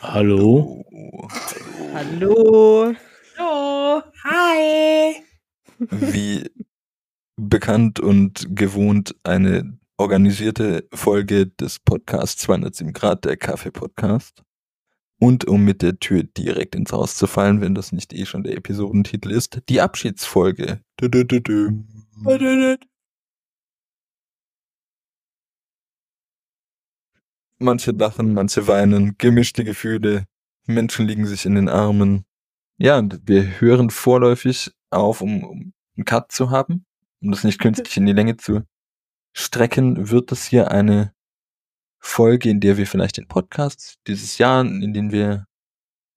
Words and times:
Hallo. 0.00 0.84
Hallo. 1.92 2.94
Hallo. 3.38 4.02
Hi. 4.24 5.22
Wie 5.78 6.50
bekannt 7.36 8.00
und 8.00 8.56
gewohnt 8.56 9.14
eine 9.22 9.78
organisierte 9.98 10.86
Folge 10.92 11.46
des 11.46 11.78
Podcasts 11.78 12.42
207 12.42 12.92
Grad, 12.92 13.24
der 13.24 13.36
Kaffee-Podcast. 13.36 14.42
Und 15.18 15.46
um 15.46 15.64
mit 15.64 15.82
der 15.82 15.98
Tür 15.98 16.24
direkt 16.24 16.74
ins 16.74 16.92
Haus 16.92 17.16
zu 17.16 17.26
fallen, 17.26 17.60
wenn 17.60 17.74
das 17.74 17.92
nicht 17.92 18.12
eh 18.12 18.26
schon 18.26 18.42
der 18.42 18.56
Episodentitel 18.56 19.30
ist, 19.30 19.62
die 19.68 19.80
Abschiedsfolge. 19.80 20.80
Dü 21.00 21.06
-dü 21.06 21.24
-dü 21.24 22.78
Manche 27.58 27.92
lachen, 27.92 28.34
manche 28.34 28.66
weinen, 28.68 29.16
gemischte 29.18 29.64
Gefühle, 29.64 30.26
Menschen 30.66 31.06
liegen 31.06 31.26
sich 31.26 31.46
in 31.46 31.54
den 31.54 31.68
Armen. 31.68 32.26
Ja, 32.78 32.98
und 32.98 33.20
wir 33.26 33.60
hören 33.60 33.90
vorläufig 33.90 34.72
auf, 34.90 35.22
um, 35.22 35.42
um 35.44 35.72
einen 35.96 36.04
Cut 36.04 36.32
zu 36.32 36.50
haben, 36.50 36.84
um 37.22 37.30
das 37.30 37.44
nicht 37.44 37.60
künstlich 37.60 37.96
in 37.96 38.06
die 38.06 38.12
Länge 38.12 38.36
zu 38.36 38.62
strecken, 39.32 40.10
wird 40.10 40.32
das 40.32 40.44
hier 40.44 40.70
eine 40.70 41.14
Folge, 41.98 42.48
in 42.48 42.60
der 42.60 42.76
wir 42.76 42.86
vielleicht 42.86 43.18
den 43.18 43.28
Podcast 43.28 43.98
dieses 44.06 44.38
Jahr, 44.38 44.62
in 44.62 44.94
dem 44.94 45.12
wir 45.12 45.46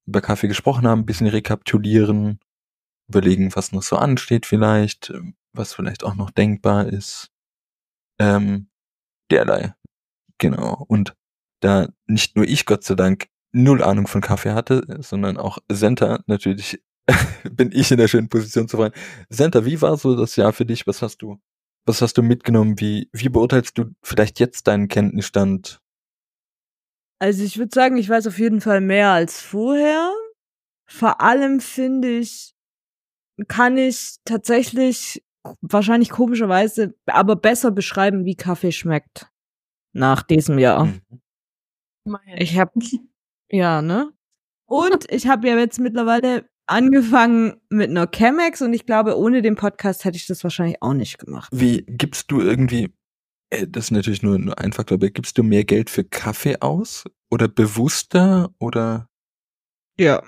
über 0.06 0.22
Kaffee 0.22 0.48
gesprochen 0.48 0.88
haben, 0.88 1.02
ein 1.02 1.06
bisschen 1.06 1.28
rekapitulieren, 1.28 2.40
überlegen, 3.10 3.56
was 3.56 3.72
noch 3.72 3.84
so 3.84 3.98
ansteht 3.98 4.46
vielleicht, 4.46 5.14
was 5.54 5.74
vielleicht 5.74 6.04
auch 6.04 6.16
noch 6.16 6.32
denkbar 6.32 6.88
ist. 6.88 7.30
Ähm, 8.20 8.70
derlei. 9.32 9.74
Genau. 10.38 10.86
Und 10.88 11.16
da 11.60 11.90
nicht 12.08 12.36
nur 12.36 12.46
ich, 12.46 12.66
Gott 12.66 12.84
sei 12.84 12.96
Dank, 12.96 13.28
null 13.52 13.84
Ahnung 13.84 14.08
von 14.08 14.22
Kaffee 14.22 14.54
hatte, 14.54 14.84
sondern 15.00 15.38
auch 15.38 15.58
Senta, 15.70 16.20
natürlich 16.28 16.82
bin 17.52 17.72
ich 17.72 17.92
in 17.92 17.98
der 17.98 18.08
schönen 18.08 18.30
Position 18.30 18.68
zu 18.68 18.78
fragen. 18.78 18.94
Senta, 19.30 19.66
wie 19.66 19.82
war 19.82 19.98
so 19.98 20.16
das 20.16 20.36
Jahr 20.36 20.54
für 20.54 20.66
dich? 20.66 20.88
Was 20.88 21.02
hast 21.02 21.22
du, 21.22 21.40
was 21.86 22.02
hast 22.02 22.18
du 22.18 22.22
mitgenommen? 22.22 22.80
Wie, 22.80 23.10
wie 23.14 23.30
beurteilst 23.30 23.78
du 23.78 23.92
vielleicht 24.04 24.40
jetzt 24.40 24.68
deinen 24.68 24.88
Kenntnisstand? 24.88 25.82
Also 27.20 27.44
ich 27.44 27.58
würde 27.58 27.72
sagen, 27.74 27.98
ich 27.98 28.10
weiß 28.10 28.28
auf 28.28 28.40
jeden 28.40 28.62
Fall 28.62 28.82
mehr 28.82 29.10
als 29.10 29.42
vorher. 29.42 30.14
Vor 30.88 31.22
allem 31.22 31.60
finde 31.60 32.20
ich, 32.20 32.54
kann 33.48 33.78
ich 33.78 34.18
tatsächlich 34.26 35.24
wahrscheinlich 35.62 36.10
komischerweise, 36.10 36.96
aber 37.06 37.36
besser 37.36 37.72
beschreiben, 37.72 38.26
wie 38.26 38.36
Kaffee 38.36 38.72
schmeckt. 38.72 39.28
Nach 39.94 40.24
diesem 40.24 40.60
Jahr. 40.60 40.86
Mhm. 40.86 41.02
Ich 42.38 42.58
habe 42.60 42.72
ja, 43.50 43.82
ne? 43.82 44.12
Und 44.66 45.12
ich 45.12 45.28
habe 45.28 45.48
ja 45.48 45.58
jetzt 45.58 45.80
mittlerweile 45.80 46.48
angefangen 46.68 47.60
mit 47.70 47.90
einer 47.90 48.08
Chemex 48.08 48.62
und 48.62 48.74
ich 48.74 48.86
glaube, 48.86 49.18
ohne 49.18 49.42
den 49.42 49.56
Podcast 49.56 50.06
hätte 50.06 50.18
ich 50.18 50.28
das 50.28 50.44
wahrscheinlich 50.44 50.82
auch 50.82 50.94
nicht 50.94 51.18
gemacht. 51.18 51.50
Wie 51.52 51.84
gibst 51.88 52.32
du 52.32 52.42
irgendwie, 52.42 52.94
äh, 53.50 53.66
das 53.68 53.86
ist 53.86 53.92
natürlich 53.92 54.22
nur, 54.22 54.38
nur 54.38 54.60
ein 54.60 54.72
Faktor, 54.74 54.98
aber 54.98 55.10
gibst 55.10 55.38
du 55.38 55.44
mehr 55.44 55.64
Geld 55.66 55.90
für 55.90 56.04
Kaffee 56.04 56.58
aus? 56.62 57.06
Oder 57.32 57.48
bewusster 57.48 58.54
oder 58.60 59.10
Ja. 60.00 60.22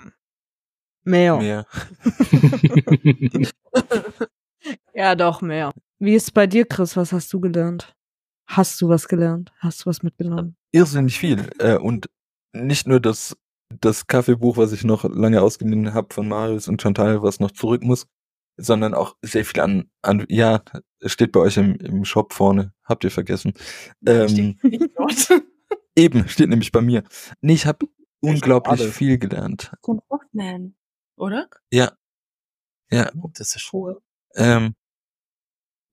Mehr. 1.04 1.36
mehr? 1.38 1.66
Ja, 4.94 5.14
doch, 5.14 5.42
mehr. 5.42 5.72
Wie 5.98 6.14
ist 6.14 6.24
es 6.24 6.30
bei 6.30 6.46
dir, 6.46 6.64
Chris? 6.66 6.96
Was 6.96 7.12
hast 7.12 7.32
du 7.32 7.40
gelernt? 7.40 7.96
Hast 8.46 8.80
du 8.80 8.88
was 8.88 9.08
gelernt? 9.08 9.52
Hast 9.58 9.82
du 9.82 9.86
was 9.86 10.02
mitgenommen? 10.02 10.56
Irrsinnig 10.72 11.18
viel. 11.18 11.50
Äh, 11.58 11.76
und 11.76 12.08
nicht 12.52 12.86
nur 12.86 13.00
das, 13.00 13.36
das 13.80 14.06
Kaffeebuch, 14.06 14.56
was 14.56 14.72
ich 14.72 14.84
noch 14.84 15.04
lange 15.04 15.40
ausgeliehen 15.42 15.94
habe 15.94 16.12
von 16.12 16.28
Marius 16.28 16.68
und 16.68 16.80
Chantal, 16.82 17.22
was 17.22 17.40
noch 17.40 17.50
zurück 17.52 17.82
muss, 17.82 18.06
sondern 18.56 18.94
auch 18.94 19.16
sehr 19.22 19.44
viel 19.44 19.60
an, 19.60 19.90
an 20.02 20.26
ja, 20.28 20.62
steht 21.04 21.32
bei 21.32 21.40
euch 21.40 21.56
im, 21.56 21.76
im 21.76 22.04
Shop 22.04 22.32
vorne, 22.32 22.72
habt 22.84 23.04
ihr 23.04 23.10
vergessen. 23.10 23.54
Ähm, 24.06 24.28
Steht 24.28 24.92
eben, 25.96 26.28
steht 26.28 26.48
nämlich 26.50 26.72
bei 26.72 26.80
mir. 26.82 27.02
Nee, 27.40 27.54
ich 27.54 27.66
habe 27.66 27.86
unglaublich 28.20 28.80
schade. 28.80 28.92
viel 28.92 29.18
gelernt. 29.18 29.72
Von 29.82 30.00
Hoffman, 30.10 30.74
oder? 31.16 31.48
Ja. 31.72 31.92
Ja, 32.90 33.10
Das 33.14 33.56
ist 33.56 33.60
schon. 33.62 33.96
ähm, 34.34 34.74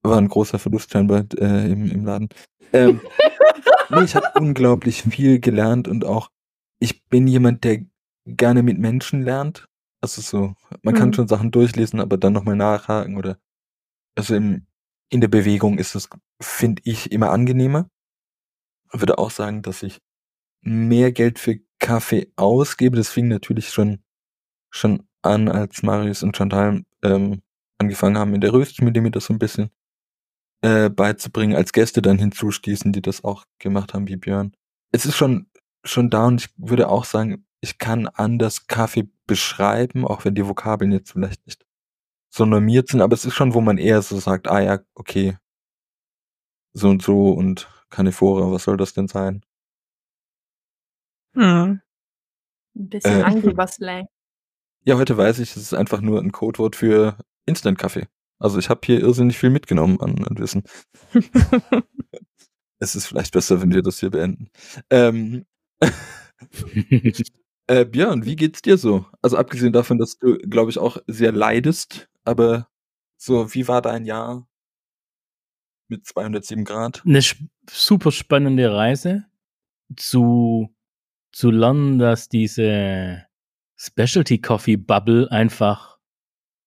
war 0.03 0.17
ein 0.17 0.27
großer 0.27 0.59
Verlust 0.59 0.91
scheinbar 0.91 1.25
äh, 1.37 1.71
im, 1.71 1.89
im 1.89 2.05
Laden. 2.05 2.29
Ähm, 2.73 2.99
nee, 3.89 4.03
ich 4.03 4.15
habe 4.15 4.29
unglaublich 4.33 5.03
viel 5.03 5.39
gelernt 5.39 5.87
und 5.87 6.05
auch, 6.05 6.31
ich 6.79 7.05
bin 7.07 7.27
jemand, 7.27 7.63
der 7.63 7.85
gerne 8.25 8.63
mit 8.63 8.77
Menschen 8.79 9.21
lernt. 9.23 9.67
Also 10.01 10.21
so, 10.21 10.55
man 10.83 10.93
kann 10.93 11.09
Mhm. 11.09 11.13
schon 11.13 11.27
Sachen 11.27 11.51
durchlesen, 11.51 11.99
aber 11.99 12.17
dann 12.17 12.33
nochmal 12.33 12.55
nachhaken 12.55 13.17
oder, 13.17 13.37
also 14.17 14.35
im, 14.35 14.67
in 15.11 15.21
der 15.21 15.27
Bewegung 15.29 15.77
ist 15.79 15.95
es, 15.95 16.09
finde 16.41 16.81
ich, 16.85 17.11
immer 17.11 17.31
angenehmer. 17.31 17.89
Ich 18.93 18.99
würde 18.99 19.17
auch 19.17 19.31
sagen, 19.31 19.61
dass 19.61 19.83
ich 19.83 19.99
mehr 20.61 21.11
Geld 21.11 21.39
für 21.39 21.59
Kaffee 21.79 22.31
ausgebe. 22.35 22.97
Das 22.97 23.09
fing 23.09 23.27
natürlich 23.27 23.69
schon, 23.69 24.03
schon 24.71 25.07
an, 25.23 25.49
als 25.49 25.83
Marius 25.83 26.23
und 26.23 26.37
Chantal 26.37 26.83
ähm, 27.03 27.41
angefangen 27.79 28.17
haben, 28.17 28.35
in 28.35 28.41
der 28.41 28.53
Röstschmiede 28.53 29.01
mir 29.01 29.11
das 29.11 29.25
so 29.25 29.33
ein 29.33 29.39
bisschen 29.39 29.71
äh, 30.61 30.89
beizubringen, 30.89 31.55
als 31.55 31.71
Gäste 31.73 32.01
dann 32.01 32.17
hinzustießen, 32.19 32.91
die 32.91 33.01
das 33.01 33.23
auch 33.23 33.45
gemacht 33.59 33.93
haben, 33.93 34.07
wie 34.07 34.17
Björn. 34.17 34.53
Es 34.91 35.05
ist 35.05 35.15
schon, 35.15 35.47
schon 35.83 36.09
da 36.09 36.27
und 36.27 36.41
ich 36.41 36.49
würde 36.57 36.89
auch 36.89 37.05
sagen, 37.05 37.45
ich 37.61 37.77
kann 37.77 38.07
anders 38.07 38.67
Kaffee 38.67 39.09
beschreiben, 39.27 40.05
auch 40.05 40.25
wenn 40.25 40.35
die 40.35 40.47
Vokabeln 40.47 40.91
jetzt 40.91 41.11
vielleicht 41.11 41.45
nicht 41.45 41.65
so 42.33 42.45
normiert 42.45 42.89
sind, 42.89 43.01
aber 43.01 43.13
es 43.13 43.25
ist 43.25 43.33
schon, 43.35 43.53
wo 43.53 43.61
man 43.61 43.77
eher 43.77 44.01
so 44.01 44.17
sagt, 44.19 44.47
ah 44.49 44.61
ja, 44.61 44.79
okay, 44.95 45.37
so 46.73 46.89
und 46.89 47.01
so 47.01 47.31
und 47.31 47.67
Carnivora, 47.89 48.51
was 48.51 48.63
soll 48.63 48.77
das 48.77 48.93
denn 48.93 49.07
sein? 49.07 49.43
Hm. 51.35 51.81
Ein 52.75 52.89
bisschen 52.89 53.21
Äh. 53.21 53.23
Angeberslang. 53.23 54.05
Ja, 54.85 54.97
heute 54.97 55.17
weiß 55.17 55.39
ich, 55.39 55.51
es 55.51 55.57
ist 55.57 55.73
einfach 55.73 56.01
nur 56.01 56.19
ein 56.21 56.31
Codewort 56.31 56.75
für 56.75 57.17
Instant-Kaffee. 57.45 58.07
Also 58.39 58.57
ich 58.57 58.69
habe 58.69 58.79
hier 58.83 59.01
irrsinnig 59.01 59.37
viel 59.37 59.49
mitgenommen 59.49 59.99
an, 59.99 60.23
an 60.23 60.37
Wissen. 60.37 60.63
es 62.79 62.95
ist 62.95 63.07
vielleicht 63.07 63.33
besser, 63.33 63.61
wenn 63.61 63.73
wir 63.73 63.81
das 63.81 63.99
hier 63.99 64.11
beenden. 64.11 64.49
Ähm, 64.89 65.45
äh, 67.67 67.85
Björn, 67.85 68.25
wie 68.25 68.37
geht's 68.37 68.61
dir 68.61 68.77
so? 68.77 69.05
Also 69.21 69.37
abgesehen 69.37 69.73
davon, 69.73 69.97
dass 69.97 70.17
du, 70.17 70.37
glaube 70.37 70.71
ich, 70.71 70.77
auch 70.77 70.97
sehr 71.07 71.33
leidest, 71.33 72.09
aber 72.23 72.69
so, 73.17 73.53
wie 73.53 73.67
war 73.67 73.81
dein 73.81 74.05
Jahr 74.05 74.47
mit 75.89 76.05
207 76.05 76.63
Grad? 76.63 77.03
Eine 77.05 77.21
super 77.69 78.13
spannende 78.13 78.71
Reise 78.71 79.25
zu, 79.97 80.73
zu 81.33 81.51
lernen, 81.51 81.99
dass 81.99 82.29
diese 82.29 83.25
Specialty 83.75 84.39
Coffee 84.39 84.77
Bubble 84.77 85.29
einfach 85.29 85.99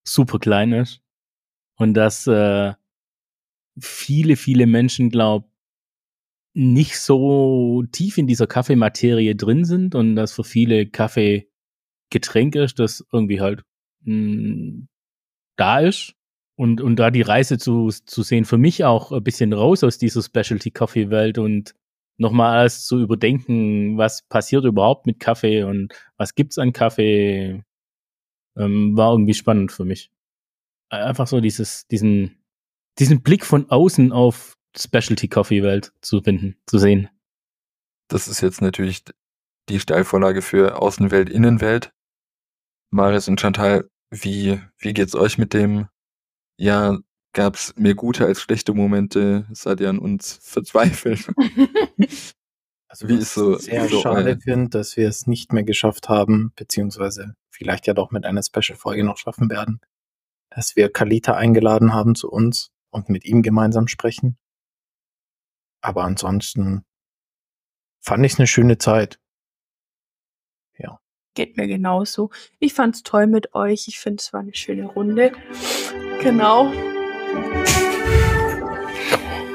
super 0.05 0.39
klein 0.39 0.73
ist 0.73 1.03
und 1.83 1.95
dass 1.95 2.27
äh, 2.27 2.73
viele, 3.79 4.37
viele 4.37 4.67
Menschen, 4.67 5.11
glaub, 5.11 5.49
nicht 6.55 6.99
so 6.99 7.83
tief 7.93 8.19
in 8.19 8.27
dieser 8.27 8.47
Kaffeematerie 8.47 9.35
drin 9.35 9.65
sind 9.65 9.95
und 9.95 10.17
dass 10.17 10.33
für 10.33 10.45
viele 10.45 10.87
Kaffee 10.87 11.49
Getränk 12.11 12.55
ist, 12.57 12.79
das 12.79 13.05
irgendwie 13.13 13.41
halt 13.41 13.65
mh, 14.03 14.87
da 15.57 15.81
ist. 15.81 16.15
Und, 16.57 16.81
und 16.83 16.97
da 16.97 17.11
die 17.11 17.23
Reise 17.23 17.59
zu, 17.59 17.89
zu 17.89 18.23
sehen, 18.23 18.45
für 18.45 18.59
mich 18.59 18.85
auch 18.85 19.11
ein 19.11 19.25
bisschen 19.25 19.53
raus 19.55 19.83
aus 19.83 19.99
dieser 19.99 20.23
Specialty 20.23 20.71
Coffee 20.71 21.11
Welt 21.11 21.39
und 21.39 21.75
nochmal 22.19 22.59
alles 22.59 22.85
zu 22.85 23.01
überdenken, 23.01 23.97
was 23.97 24.23
passiert 24.23 24.65
überhaupt 24.65 25.07
mit 25.07 25.19
Kaffee 25.19 25.65
und 25.65 25.95
was 26.19 26.35
gibt's 26.35 26.59
an 26.59 26.73
Kaffee, 26.75 27.65
ähm, 28.57 28.97
war 28.97 29.13
irgendwie 29.13 29.35
spannend 29.35 29.73
für 29.73 29.85
mich. 29.87 30.11
Einfach 30.93 31.27
so 31.27 31.41
dieses, 31.41 31.87
diesen, 31.89 32.43
diesen 32.99 33.23
Blick 33.23 33.45
von 33.47 33.71
außen 33.71 34.13
auf 34.13 34.57
Specialty 34.77 35.29
Coffee 35.29 35.63
Welt 35.63 35.93
zu 36.03 36.21
finden, 36.21 36.57
zu 36.67 36.79
sehen. 36.79 37.09
Das 38.09 38.29
ist 38.29 38.41
jetzt 38.43 38.61
natürlich 38.61 39.03
die 39.69 39.81
Steilvorlage 39.81 40.43
für 40.43 40.81
Außenwelt, 40.81 41.31
Innenwelt. 41.31 41.93
Marius 42.91 43.29
und 43.29 43.41
Chantal, 43.41 43.89
wie, 44.11 44.61
wie 44.79 44.93
geht's 44.93 45.15
euch 45.15 45.39
mit 45.39 45.55
dem? 45.55 45.89
Ja, 46.59 46.99
gab's 47.33 47.75
mehr 47.77 47.95
gute 47.95 48.27
als 48.27 48.43
schlechte 48.43 48.75
Momente? 48.75 49.47
Seid 49.53 49.81
ihr 49.81 49.89
an 49.89 49.99
uns 49.99 50.35
verzweifelt? 50.43 51.29
Also 52.89 53.09
Wie 53.09 53.15
was 53.17 53.23
ist 53.23 53.35
so- 53.35 53.57
ich 53.57 53.63
sehr 53.65 53.89
so 53.89 54.01
schade 54.03 54.39
finde, 54.39 54.69
dass 54.69 54.99
wir 54.99 55.09
es 55.09 55.27
nicht 55.27 55.55
mehr 55.55 55.63
geschafft 55.65 56.11
haben, 56.11 56.53
beziehungsweise 56.57 57.35
vielleicht 57.49 57.87
ja 57.87 57.95
doch 57.95 58.11
mit 58.11 58.27
einer 58.27 58.43
Special-Folge 58.43 59.05
noch 59.05 59.17
schaffen 59.17 59.49
werden, 59.49 59.81
dass 60.55 60.77
wir 60.77 60.93
Kalita 60.93 61.35
eingeladen 61.35 61.93
haben 61.93 62.15
zu 62.15 62.31
uns 62.31 62.71
und 62.91 63.09
mit 63.09 63.25
ihm 63.25 63.43
gemeinsam 63.43 63.89
sprechen. 63.89 64.39
Aber 65.81 66.05
ansonsten 66.05 66.85
fand 68.01 68.25
ich 68.25 68.35
es 68.35 68.39
eine 68.39 68.47
schöne 68.47 68.79
Zeit. 68.79 69.19
Geht 71.35 71.57
mir 71.57 71.67
genauso. 71.67 72.31
Ich 72.59 72.75
fand's 72.75 73.03
toll 73.03 73.27
mit 73.27 73.55
euch. 73.55 73.89
Ich 73.89 73.99
finde, 73.99 74.21
es 74.21 74.35
war 74.35 74.41
eine 74.41 74.55
schöne 74.55 74.85
Runde. 74.85 75.33
Genau. 76.21 76.71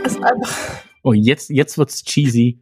Es 0.04 0.14
ist 0.14 0.24
einfach, 0.24 0.84
Oh, 1.04 1.14
jetzt, 1.14 1.50
jetzt 1.52 1.78
wird's 1.78 2.04
cheesy. 2.04 2.60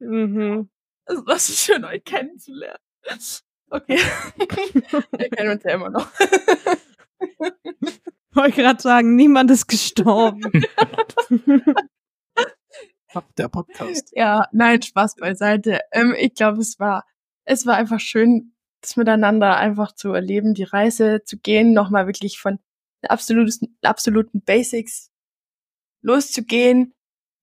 Mhm. 0.00 0.68
es 1.04 1.24
war 1.24 1.38
so 1.38 1.52
schön, 1.52 1.84
euch 1.84 2.02
kennenzulernen. 2.02 2.78
Okay. 3.70 3.96
Wir 5.16 5.30
kennen 5.30 5.52
uns 5.52 5.62
ja 5.62 5.74
immer 5.74 5.90
noch. 5.90 6.08
Wollte 8.34 8.62
gerade 8.62 8.82
sagen, 8.82 9.14
niemand 9.14 9.50
ist 9.50 9.66
gestorben. 9.66 10.42
Der 13.36 13.48
Podcast. 13.48 14.10
Ja, 14.14 14.48
nein, 14.52 14.80
Spaß 14.80 15.16
beiseite. 15.16 15.80
Ähm, 15.92 16.14
ich 16.18 16.34
glaube, 16.34 16.60
es 16.60 16.80
war, 16.80 17.04
es 17.44 17.66
war 17.66 17.76
einfach 17.76 18.00
schön, 18.00 18.54
das 18.80 18.96
miteinander 18.96 19.56
einfach 19.56 19.92
zu 19.92 20.12
erleben, 20.12 20.54
die 20.54 20.62
Reise 20.62 21.22
zu 21.24 21.38
gehen, 21.38 21.74
nochmal 21.74 22.06
wirklich 22.06 22.38
von 22.38 22.58
absoluten, 23.02 23.76
absoluten 23.82 24.42
Basics 24.42 25.10
loszugehen, 26.02 26.94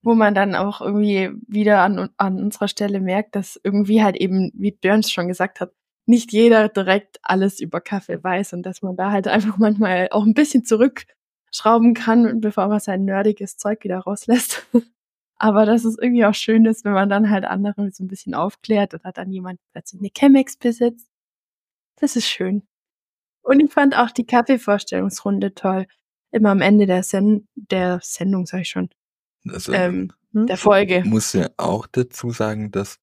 wo 0.02 0.16
man 0.16 0.34
dann 0.34 0.56
auch 0.56 0.82
irgendwie 0.82 1.32
wieder 1.48 1.82
an, 1.82 2.10
an 2.18 2.42
unserer 2.42 2.68
Stelle 2.68 3.00
merkt, 3.00 3.36
dass 3.36 3.60
irgendwie 3.64 4.04
halt 4.04 4.16
eben, 4.16 4.52
wie 4.56 4.72
Björns 4.72 5.12
schon 5.12 5.28
gesagt 5.28 5.60
hat, 5.60 5.72
nicht 6.10 6.34
jeder 6.34 6.70
direkt 6.70 7.20
alles 7.22 7.60
über 7.60 7.80
Kaffee 7.82 8.22
weiß 8.24 8.54
und 8.54 8.64
dass 8.64 8.82
man 8.82 8.96
da 8.98 9.12
halt 9.12 9.28
einfach 9.28 9.58
manchmal 9.58 10.10
auch 10.12 10.26
ein 10.26 10.34
bisschen 10.34 10.66
zurückschrauben 10.66 11.94
kann, 11.94 12.42
bevor 12.42 12.68
man 12.68 12.80
sein 12.80 13.06
nerdiges 13.06 13.58
Zeug 13.58 13.84
wieder 13.84 14.00
rauslässt. 14.00 14.66
Aber 15.38 15.66
dass 15.66 15.86
es 15.86 15.98
irgendwie 15.98 16.26
auch 16.26 16.34
schön 16.34 16.66
ist, 16.66 16.84
wenn 16.84 16.92
man 16.94 17.08
dann 17.10 17.30
halt 17.30 17.46
andere 17.46 17.90
so 17.92 18.04
ein 18.04 18.08
bisschen 18.10 18.34
aufklärt 18.34 18.94
oder 18.94 19.12
dann 19.14 19.32
jemand 19.32 19.60
plötzlich 19.72 20.02
eine 20.02 20.10
Chemex 20.10 20.58
besitzt. 20.58 21.08
Das 21.98 22.16
ist 22.18 22.28
schön. 22.28 22.64
Und 23.42 23.62
ich 23.62 23.72
fand 23.72 23.96
auch 23.96 24.12
die 24.12 24.26
Kaffeevorstellungsrunde 24.26 25.54
toll. 25.54 25.86
Immer 26.32 26.50
am 26.52 26.62
Ende 26.62 26.86
der, 26.88 27.04
Sen 27.04 27.48
der 27.56 28.00
Sendung, 28.04 28.46
sag 28.48 28.62
ich 28.62 28.70
schon, 28.70 28.90
Also, 29.48 29.72
ähm, 29.74 30.12
Hm? 30.34 30.46
der 30.48 30.58
Folge. 30.58 31.04
muss 31.06 31.34
ja 31.34 31.50
auch 31.58 31.88
dazu 31.88 32.32
sagen, 32.32 32.70
dass 32.72 33.00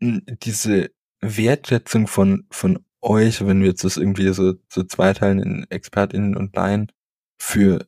mh, 0.00 0.20
diese 0.42 0.90
Wertschätzung 1.22 2.06
von, 2.06 2.46
von 2.50 2.84
euch, 3.00 3.46
wenn 3.46 3.60
wir 3.60 3.68
jetzt 3.68 3.84
das 3.84 3.96
irgendwie 3.96 4.28
so, 4.32 4.54
so 4.68 4.82
zweiteilen 4.82 5.40
in 5.40 5.66
ExpertInnen 5.70 6.36
und 6.36 6.54
Laien, 6.54 6.92
für 7.40 7.86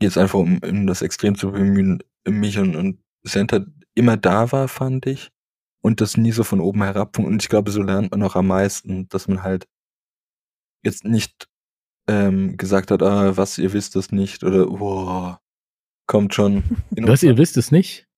jetzt 0.00 0.18
einfach 0.18 0.38
um, 0.38 0.58
um 0.58 0.86
das 0.86 1.02
Extrem 1.02 1.36
zu 1.36 1.52
bemühen, 1.52 2.02
mich 2.26 2.58
und, 2.58 2.76
und 2.76 3.00
Center 3.26 3.66
immer 3.94 4.16
da 4.16 4.52
war, 4.52 4.68
fand 4.68 5.06
ich. 5.06 5.30
Und 5.80 6.00
das 6.00 6.16
nie 6.16 6.32
so 6.32 6.44
von 6.44 6.60
oben 6.60 6.82
herab. 6.82 7.18
Und 7.18 7.42
ich 7.42 7.48
glaube, 7.48 7.70
so 7.70 7.82
lernt 7.82 8.10
man 8.10 8.22
auch 8.22 8.36
am 8.36 8.48
meisten, 8.48 9.08
dass 9.08 9.28
man 9.28 9.42
halt 9.42 9.68
jetzt 10.84 11.04
nicht 11.04 11.48
ähm, 12.08 12.56
gesagt 12.56 12.90
hat, 12.90 13.02
ah, 13.02 13.36
was, 13.36 13.58
ihr 13.58 13.72
wisst 13.72 13.94
das 13.96 14.10
nicht, 14.10 14.42
oder 14.42 14.66
boah, 14.66 15.40
kommt 16.06 16.34
schon. 16.34 16.64
Was, 16.90 17.22
ihr 17.22 17.36
wisst 17.36 17.56
es 17.56 17.70
nicht? 17.70 18.08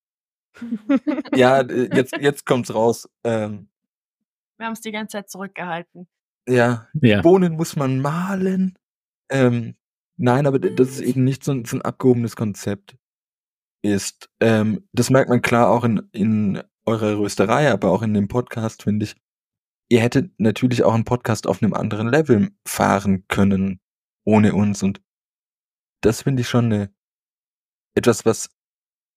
ja, 1.34 1.60
äh, 1.60 1.94
jetzt, 1.94 2.16
jetzt 2.18 2.46
kommt's 2.46 2.74
raus. 2.74 3.08
Ähm, 3.24 3.69
Wir 4.60 4.66
haben 4.66 4.74
es 4.74 4.82
die 4.82 4.92
ganze 4.92 5.16
Zeit 5.16 5.30
zurückgehalten. 5.30 6.06
ja, 6.46 6.86
Ja. 7.00 7.22
Bohnen 7.22 7.54
muss 7.54 7.76
man 7.76 7.98
mahlen. 8.00 8.78
Ähm, 9.30 9.74
nein, 10.18 10.46
aber 10.46 10.58
das 10.58 10.90
ist 10.90 11.00
eben 11.00 11.24
nicht 11.24 11.42
so 11.42 11.52
ein, 11.52 11.64
so 11.64 11.78
ein 11.78 11.82
abgehobenes 11.82 12.36
Konzept 12.36 12.98
ist. 13.82 14.28
Ähm, 14.38 14.86
das 14.92 15.08
merkt 15.08 15.30
man 15.30 15.40
klar 15.40 15.70
auch 15.70 15.84
in, 15.84 16.02
in 16.12 16.62
eurer 16.84 17.18
Rösterei, 17.18 17.72
aber 17.72 17.90
auch 17.90 18.02
in 18.02 18.12
dem 18.12 18.28
Podcast, 18.28 18.82
finde 18.82 19.04
ich. 19.04 19.16
Ihr 19.88 20.02
hättet 20.02 20.38
natürlich 20.38 20.84
auch 20.84 20.92
einen 20.92 21.06
Podcast 21.06 21.46
auf 21.46 21.62
einem 21.62 21.72
anderen 21.72 22.10
Level 22.10 22.50
fahren 22.68 23.24
können, 23.28 23.80
ohne 24.26 24.52
uns. 24.52 24.82
Und 24.82 25.00
das 26.02 26.20
finde 26.20 26.42
ich 26.42 26.50
schon 26.50 26.66
eine, 26.66 26.94
etwas, 27.94 28.26
was 28.26 28.50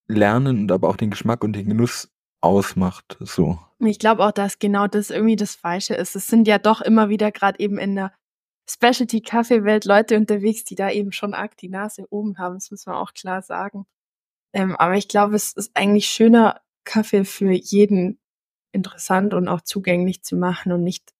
Lernen 0.07 0.61
und 0.61 0.71
aber 0.71 0.87
auch 0.87 0.95
den 0.95 1.09
Geschmack 1.09 1.43
und 1.43 1.51
den 1.53 1.67
Genuss 1.67 2.12
ausmacht. 2.43 3.17
So. 3.19 3.57
Ich 3.79 3.99
glaube 3.99 4.25
auch, 4.25 4.31
dass 4.31 4.59
genau 4.59 4.87
das 4.87 5.09
irgendwie 5.09 5.35
das 5.35 5.55
Falsche 5.55 5.95
ist. 5.95 6.15
Es 6.15 6.27
sind 6.27 6.47
ja 6.47 6.57
doch 6.57 6.81
immer 6.81 7.09
wieder 7.09 7.31
gerade 7.31 7.59
eben 7.59 7.77
in 7.77 7.95
der 7.95 8.13
Specialty-Kaffee-Welt 8.69 9.85
Leute 9.85 10.17
unterwegs, 10.17 10.63
die 10.63 10.75
da 10.75 10.89
eben 10.89 11.11
schon 11.11 11.33
arg 11.33 11.57
die 11.57 11.69
Nase 11.69 12.05
oben 12.09 12.37
haben. 12.37 12.55
Das 12.55 12.71
muss 12.71 12.85
man 12.85 12.95
auch 12.95 13.13
klar 13.13 13.41
sagen. 13.41 13.85
Ähm, 14.53 14.75
aber 14.75 14.95
ich 14.95 15.07
glaube, 15.07 15.35
es 15.35 15.53
ist 15.53 15.71
eigentlich 15.75 16.07
schöner, 16.07 16.61
Kaffee 16.85 17.23
für 17.23 17.51
jeden 17.51 18.19
interessant 18.73 19.33
und 19.33 19.47
auch 19.47 19.61
zugänglich 19.61 20.23
zu 20.23 20.35
machen 20.35 20.73
und 20.73 20.83
nicht 20.83 21.13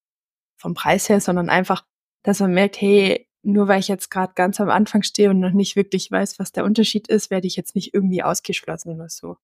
vom 0.57 0.73
Preis 0.73 1.07
her, 1.07 1.21
sondern 1.21 1.49
einfach, 1.49 1.85
dass 2.23 2.41
man 2.41 2.53
merkt, 2.53 2.81
hey, 2.81 3.29
nur 3.43 3.69
weil 3.69 3.79
ich 3.79 3.87
jetzt 3.87 4.09
gerade 4.09 4.33
ganz 4.33 4.59
am 4.59 4.69
Anfang 4.69 5.03
stehe 5.03 5.29
und 5.29 5.39
noch 5.39 5.51
nicht 5.51 5.77
wirklich 5.77 6.11
weiß, 6.11 6.37
was 6.39 6.51
der 6.51 6.65
Unterschied 6.65 7.07
ist, 7.07 7.29
werde 7.29 7.47
ich 7.47 7.55
jetzt 7.55 7.75
nicht 7.75 7.93
irgendwie 7.93 8.23
ausgeschlossen 8.23 8.95
oder 8.95 9.07
so. 9.09 9.37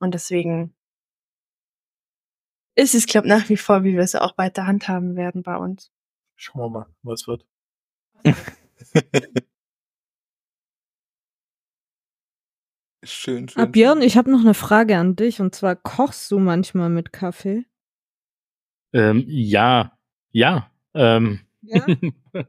Und 0.00 0.14
deswegen 0.14 0.74
ist 2.76 2.94
es, 2.94 3.06
glaube 3.06 3.28
nach 3.28 3.48
wie 3.48 3.56
vor, 3.56 3.84
wie 3.84 3.92
wir 3.94 4.00
es 4.02 4.14
auch 4.14 4.36
weiter 4.38 4.66
handhaben 4.66 5.16
werden 5.16 5.42
bei 5.42 5.56
uns. 5.56 5.90
Schauen 6.36 6.62
wir 6.62 6.68
mal, 6.70 6.86
was 7.02 7.26
wird. 7.26 7.46
schön, 13.04 13.48
schön. 13.48 13.62
Ah, 13.62 13.66
Björn, 13.66 14.02
ich 14.02 14.16
habe 14.16 14.30
noch 14.30 14.40
eine 14.40 14.54
Frage 14.54 14.96
an 14.96 15.16
dich. 15.16 15.40
Und 15.40 15.54
zwar, 15.54 15.76
kochst 15.76 16.30
du 16.30 16.38
manchmal 16.38 16.88
mit 16.90 17.12
Kaffee? 17.12 17.64
Ähm, 18.92 19.24
ja, 19.26 19.96
ja. 20.32 20.70
Ähm, 20.94 21.40
Ja. 21.62 21.86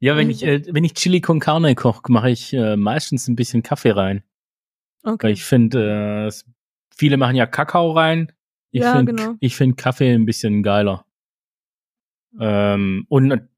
ja, 0.00 0.16
wenn 0.16 0.30
ich, 0.30 0.42
äh, 0.44 0.62
wenn 0.72 0.84
ich 0.84 0.94
Chili 0.94 1.20
con 1.20 1.40
Carne 1.40 1.74
koche, 1.74 2.02
mache 2.08 2.30
ich 2.30 2.52
äh, 2.52 2.76
meistens 2.76 3.28
ein 3.28 3.36
bisschen 3.36 3.62
Kaffee 3.62 3.90
rein. 3.90 4.22
Weil 5.02 5.14
Okay. 5.14 5.32
ich 5.32 5.44
finde, 5.44 6.24
äh, 6.24 6.26
es- 6.26 6.44
viele 6.94 7.16
machen 7.16 7.36
ja 7.36 7.46
Kakao 7.46 7.92
rein. 7.92 8.32
Ich 8.72 8.82
Ja, 8.82 8.92
finde 8.96 9.12
genau. 9.12 9.34
ich 9.40 9.56
find 9.56 9.76
Kaffee 9.76 10.12
ein 10.14 10.26
bisschen 10.26 10.62
geiler. 10.62 11.04
Ähm, 12.38 13.04
und 13.08 13.48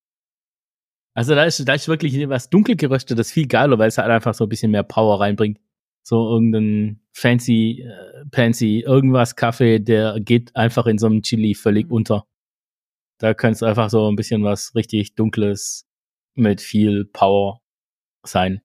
also 1.15 1.35
da 1.35 1.45
ist, 1.45 1.67
da 1.69 1.75
ist 1.75 1.89
wirklich 1.89 2.29
was 2.29 2.49
dunkel 2.49 2.77
geröstetes 2.77 3.31
viel 3.31 3.47
geiler, 3.47 3.79
weil 3.79 3.89
es 3.89 3.99
halt 3.99 4.11
einfach 4.11 4.33
so 4.35 4.45
ein 4.47 4.49
bisschen 4.49 4.71
mehr 4.71 4.83
Power 4.83 5.21
reinbringt. 5.21 5.61
So 6.03 6.31
irgendein 6.33 7.01
fancy, 7.13 7.83
äh, 7.87 8.25
fancy 8.35 8.81
irgendwas 8.81 9.37
Kaffee, 9.37 9.79
der 9.79 10.19
geht 10.21 10.57
einfach 10.57 10.87
in 10.87 10.99
so 10.99 11.07
einem 11.07 11.23
Chili 11.23 11.55
völlig 11.55 11.87
Mhm. 11.87 11.93
unter. 11.93 12.27
Da 13.19 13.35
könnte 13.35 13.57
es 13.57 13.63
einfach 13.63 13.91
so 13.91 14.09
ein 14.11 14.17
bisschen 14.17 14.43
was 14.43 14.75
richtig 14.75 15.15
Dunkles 15.15 15.87
mit 16.35 16.61
viel 16.61 17.05
Power 17.05 17.61
sein. 18.25 18.63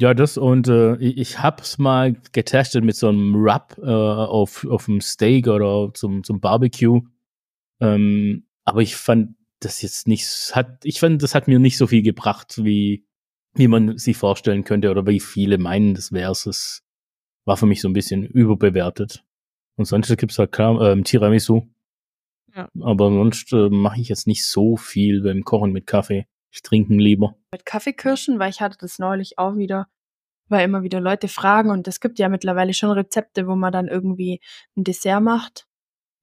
Ja, 0.00 0.12
das 0.12 0.36
und 0.36 0.66
äh, 0.66 0.96
ich, 0.96 1.38
hab's 1.38 1.78
mal 1.78 2.16
getestet 2.32 2.84
mit 2.84 2.96
so 2.96 3.08
einem 3.08 3.34
Rub 3.36 3.78
äh, 3.78 3.90
auf, 3.90 4.66
auf 4.66 4.86
dem 4.86 5.00
Steak 5.00 5.46
oder 5.46 5.92
zum, 5.94 6.24
zum 6.24 6.40
Barbecue. 6.40 7.00
Ähm, 7.80 8.46
aber 8.64 8.80
ich 8.82 8.96
fand 8.96 9.36
das 9.60 9.82
jetzt 9.82 10.08
nicht, 10.08 10.26
hat, 10.54 10.84
ich 10.84 10.98
fand, 10.98 11.22
das 11.22 11.34
hat 11.34 11.46
mir 11.46 11.60
nicht 11.60 11.78
so 11.78 11.86
viel 11.86 12.02
gebracht, 12.02 12.64
wie, 12.64 13.06
wie 13.54 13.68
man 13.68 13.96
sich 13.96 14.16
vorstellen 14.16 14.64
könnte 14.64 14.90
oder 14.90 15.06
wie 15.06 15.20
viele 15.20 15.58
meinen, 15.58 15.94
das 15.94 16.10
wär's. 16.10 16.46
Es 16.46 16.82
war 17.44 17.56
für 17.56 17.66
mich 17.66 17.80
so 17.80 17.88
ein 17.88 17.92
bisschen 17.92 18.24
überbewertet. 18.24 19.24
Und 19.76 19.84
sonst 19.84 20.16
gibt's 20.16 20.38
halt 20.38 20.50
klar, 20.50 20.80
ähm, 20.80 21.04
Tiramisu. 21.04 21.68
Ja. 22.54 22.68
Aber 22.80 23.10
sonst 23.10 23.52
äh, 23.52 23.68
mache 23.68 24.00
ich 24.00 24.08
jetzt 24.08 24.26
nicht 24.26 24.44
so 24.44 24.76
viel 24.76 25.22
beim 25.22 25.44
Kochen 25.44 25.72
mit 25.72 25.86
Kaffee. 25.86 26.26
Ich 26.54 26.62
trinke 26.62 26.92
ihn 26.92 27.00
lieber. 27.00 27.36
Mit 27.50 27.66
Kaffeekirschen, 27.66 28.38
weil 28.38 28.50
ich 28.50 28.60
hatte 28.60 28.78
das 28.78 29.00
neulich 29.00 29.38
auch 29.38 29.56
wieder, 29.56 29.88
weil 30.48 30.64
immer 30.64 30.84
wieder 30.84 31.00
Leute 31.00 31.26
fragen 31.26 31.70
und 31.70 31.88
es 31.88 31.98
gibt 31.98 32.20
ja 32.20 32.28
mittlerweile 32.28 32.74
schon 32.74 32.92
Rezepte, 32.92 33.48
wo 33.48 33.56
man 33.56 33.72
dann 33.72 33.88
irgendwie 33.88 34.40
ein 34.76 34.84
Dessert 34.84 35.20
macht 35.20 35.66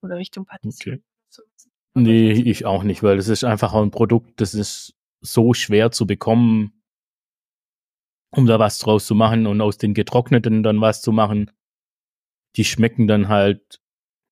oder 0.02 0.16
Richtung 0.16 0.46
Patisserie. 0.46 1.00
Okay. 1.00 1.04
Nee, 1.94 2.32
ich 2.32 2.66
auch 2.66 2.84
nicht, 2.84 3.04
weil 3.04 3.18
das 3.18 3.28
ist 3.28 3.44
einfach 3.44 3.74
ein 3.74 3.92
Produkt, 3.92 4.40
das 4.40 4.54
ist 4.54 4.96
so 5.20 5.54
schwer 5.54 5.92
zu 5.92 6.08
bekommen, 6.08 6.82
um 8.34 8.46
da 8.46 8.58
was 8.58 8.80
draus 8.80 9.06
zu 9.06 9.14
machen 9.14 9.46
und 9.46 9.60
aus 9.60 9.78
den 9.78 9.94
getrockneten 9.94 10.64
dann 10.64 10.80
was 10.80 11.02
zu 11.02 11.12
machen. 11.12 11.52
Die 12.56 12.64
schmecken 12.64 13.08
dann 13.08 13.28
halt, 13.28 13.82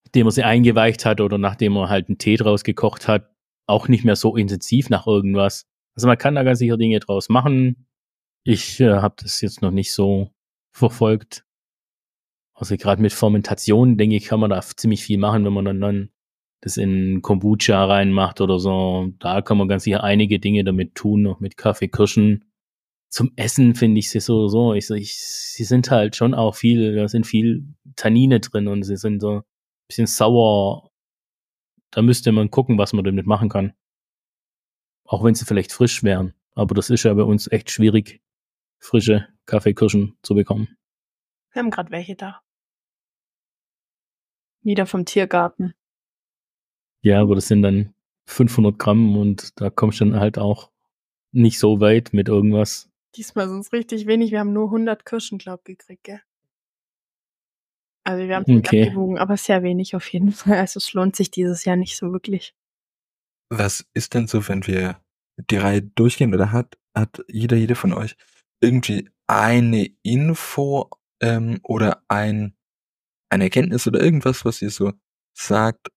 nachdem 0.06 0.28
man 0.28 0.32
sie 0.32 0.44
eingeweicht 0.44 1.04
hat 1.04 1.20
oder 1.20 1.38
nachdem 1.38 1.74
man 1.74 1.90
halt 1.90 2.08
einen 2.08 2.18
Tee 2.18 2.38
draus 2.38 2.64
gekocht 2.64 3.10
hat, 3.10 3.30
auch 3.68 3.90
nicht 3.90 4.06
mehr 4.06 4.16
so 4.16 4.38
intensiv 4.38 4.90
nach 4.90 5.06
irgendwas. 5.06 5.70
Also 5.96 6.08
man 6.08 6.18
kann 6.18 6.36
da 6.36 6.44
ganz 6.44 6.60
sicher 6.60 6.78
Dinge 6.78 7.00
draus 7.00 7.30
machen. 7.30 7.88
Ich 8.44 8.80
äh, 8.80 8.96
habe 8.96 9.16
das 9.22 9.42
jetzt 9.42 9.62
noch 9.62 9.72
nicht 9.72 9.92
so 9.94 10.32
verfolgt. 10.72 11.46
Also 12.54 12.76
gerade 12.78 13.02
mit 13.02 13.14
Fermentation, 13.14 13.98
denke 13.98 14.16
ich, 14.18 14.26
kann 14.26 14.40
man 14.40 14.50
da 14.50 14.62
ziemlich 14.62 15.04
viel 15.04 15.18
machen, 15.18 15.46
wenn 15.46 15.54
man 15.54 15.66
dann, 15.66 15.82
dann 15.82 16.10
das 16.62 16.78
in 16.78 17.22
Kombucha 17.22 17.86
reinmacht 17.86 18.42
oder 18.42 18.60
so. 18.60 19.14
Da 19.20 19.42
kann 19.42 19.58
man 19.58 19.68
ganz 19.68 19.84
sicher 19.84 20.04
einige 20.04 20.40
Dinge 20.40 20.64
damit 20.64 20.96
tun, 20.96 21.22
noch 21.22 21.40
mit 21.40 21.58
Kaffee, 21.58 21.88
Kirschen. 21.88 22.46
Zum 23.10 23.32
Essen 23.38 23.76
finde 23.76 24.00
ich 24.00 24.10
sie 24.10 24.20
so, 24.20 24.48
so. 24.50 24.74
Ich, 24.74 24.90
ich, 24.90 25.16
sie 25.18 25.64
sind 25.64 25.90
halt 25.90 26.16
schon 26.16 26.34
auch 26.34 26.56
viel, 26.56 26.96
da 26.96 27.08
sind 27.08 27.26
viel 27.26 27.66
Tannine 27.96 28.40
drin 28.40 28.68
und 28.68 28.84
sie 28.84 28.98
sind 28.98 29.22
so 29.22 29.38
ein 29.38 29.44
bisschen 29.88 30.08
sauer, 30.08 30.92
da 31.92 32.02
müsste 32.02 32.32
man 32.32 32.52
gucken, 32.52 32.78
was 32.78 32.94
man 32.94 33.06
damit 33.06 33.26
machen 33.26 33.50
kann. 33.50 33.74
Auch 35.10 35.24
wenn 35.24 35.34
sie 35.34 35.44
vielleicht 35.46 35.72
frisch 35.72 36.04
wären. 36.04 36.36
Aber 36.54 36.76
das 36.76 36.92
ist 36.92 37.02
ja 37.04 37.12
bei 37.16 37.24
uns 37.24 37.52
echt 37.52 37.72
schwierig, 37.72 38.22
frische 38.78 39.28
Kaffeekirschen 39.48 40.16
zu 40.22 40.36
bekommen. 40.36 40.78
Wir 41.52 41.64
haben 41.64 41.72
gerade 41.72 41.90
welche 41.90 42.16
da. 42.16 42.42
Wieder 44.62 44.86
vom 44.86 45.06
Tiergarten. 45.06 45.74
Ja, 47.02 47.22
aber 47.22 47.34
das 47.34 47.48
sind 47.48 47.64
dann 47.64 47.96
500 48.28 48.78
Gramm 48.78 49.18
und 49.18 49.60
da 49.60 49.72
kommst 49.72 50.00
du 50.00 50.06
dann 50.06 50.20
halt 50.20 50.38
auch 50.38 50.70
nicht 51.32 51.58
so 51.58 51.80
weit 51.80 52.14
mit 52.14 52.28
irgendwas. 52.28 52.88
Diesmal 53.16 53.50
sind 53.50 53.62
es 53.62 53.74
richtig 53.74 54.06
wenig. 54.06 54.30
Wir 54.30 54.42
haben 54.42 54.54
nur 54.54 54.66
100 54.66 55.06
Kirschen, 55.06 55.40
glaub 55.40 55.66
gekriegt, 55.66 56.04
gell? 56.04 56.22
Also 58.04 58.28
wir 58.28 58.36
haben 58.36 58.44
es 58.48 58.58
Okay. 58.60 58.84
abgewogen, 58.84 59.18
aber 59.18 59.38
sehr 59.38 59.64
wenig 59.64 59.96
auf 59.96 60.08
jeden 60.14 60.32
Fall. 60.34 60.60
Also 60.60 60.78
es 60.78 60.94
lohnt 60.94 61.16
sich 61.16 61.32
dieses 61.32 61.66
Jahr 61.66 61.78
nicht 61.78 61.98
so 61.98 62.12
wirklich. 62.12 62.54
Was 63.52 63.86
ist 63.94 64.14
denn 64.14 64.28
so, 64.28 64.48
wenn 64.48 64.66
wir 64.68 65.02
die 65.50 65.58
Reihe 65.58 65.82
durchgehen 65.82 66.34
oder 66.34 66.52
hat, 66.52 66.78
hat 66.96 67.24
jeder, 67.28 67.58
jede 67.58 67.76
von 67.76 67.94
euch 67.94 68.16
irgendwie 68.62 69.10
eine 69.28 69.88
Info 70.04 70.90
ähm, 71.22 71.60
oder 71.64 72.04
ein, 72.08 72.56
eine 73.32 73.46
Erkenntnis 73.46 73.88
oder 73.88 74.02
irgendwas, 74.02 74.46
was 74.46 74.62
ihr 74.62 74.70
so 74.70 74.94
sagt? 75.38 75.90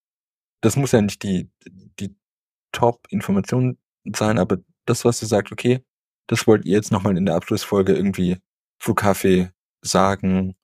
Das 0.61 0.75
muss 0.77 0.93
ja 0.93 1.01
nicht 1.01 1.23
die, 1.23 1.51
die 1.99 2.15
Top-Information 2.71 3.77
sein, 4.15 4.39
aber 4.39 4.57
das, 4.85 5.05
was 5.05 5.21
ihr 5.21 5.27
sagt, 5.27 5.51
okay, 5.51 5.83
das 6.27 6.47
wollt 6.47 6.65
ihr 6.65 6.73
jetzt 6.73 6.91
nochmal 6.91 7.17
in 7.17 7.25
der 7.25 7.35
Abschlussfolge 7.35 7.93
irgendwie 7.93 8.37
zu 8.79 8.95
Kaffee 8.95 9.51
sagen 9.83 10.55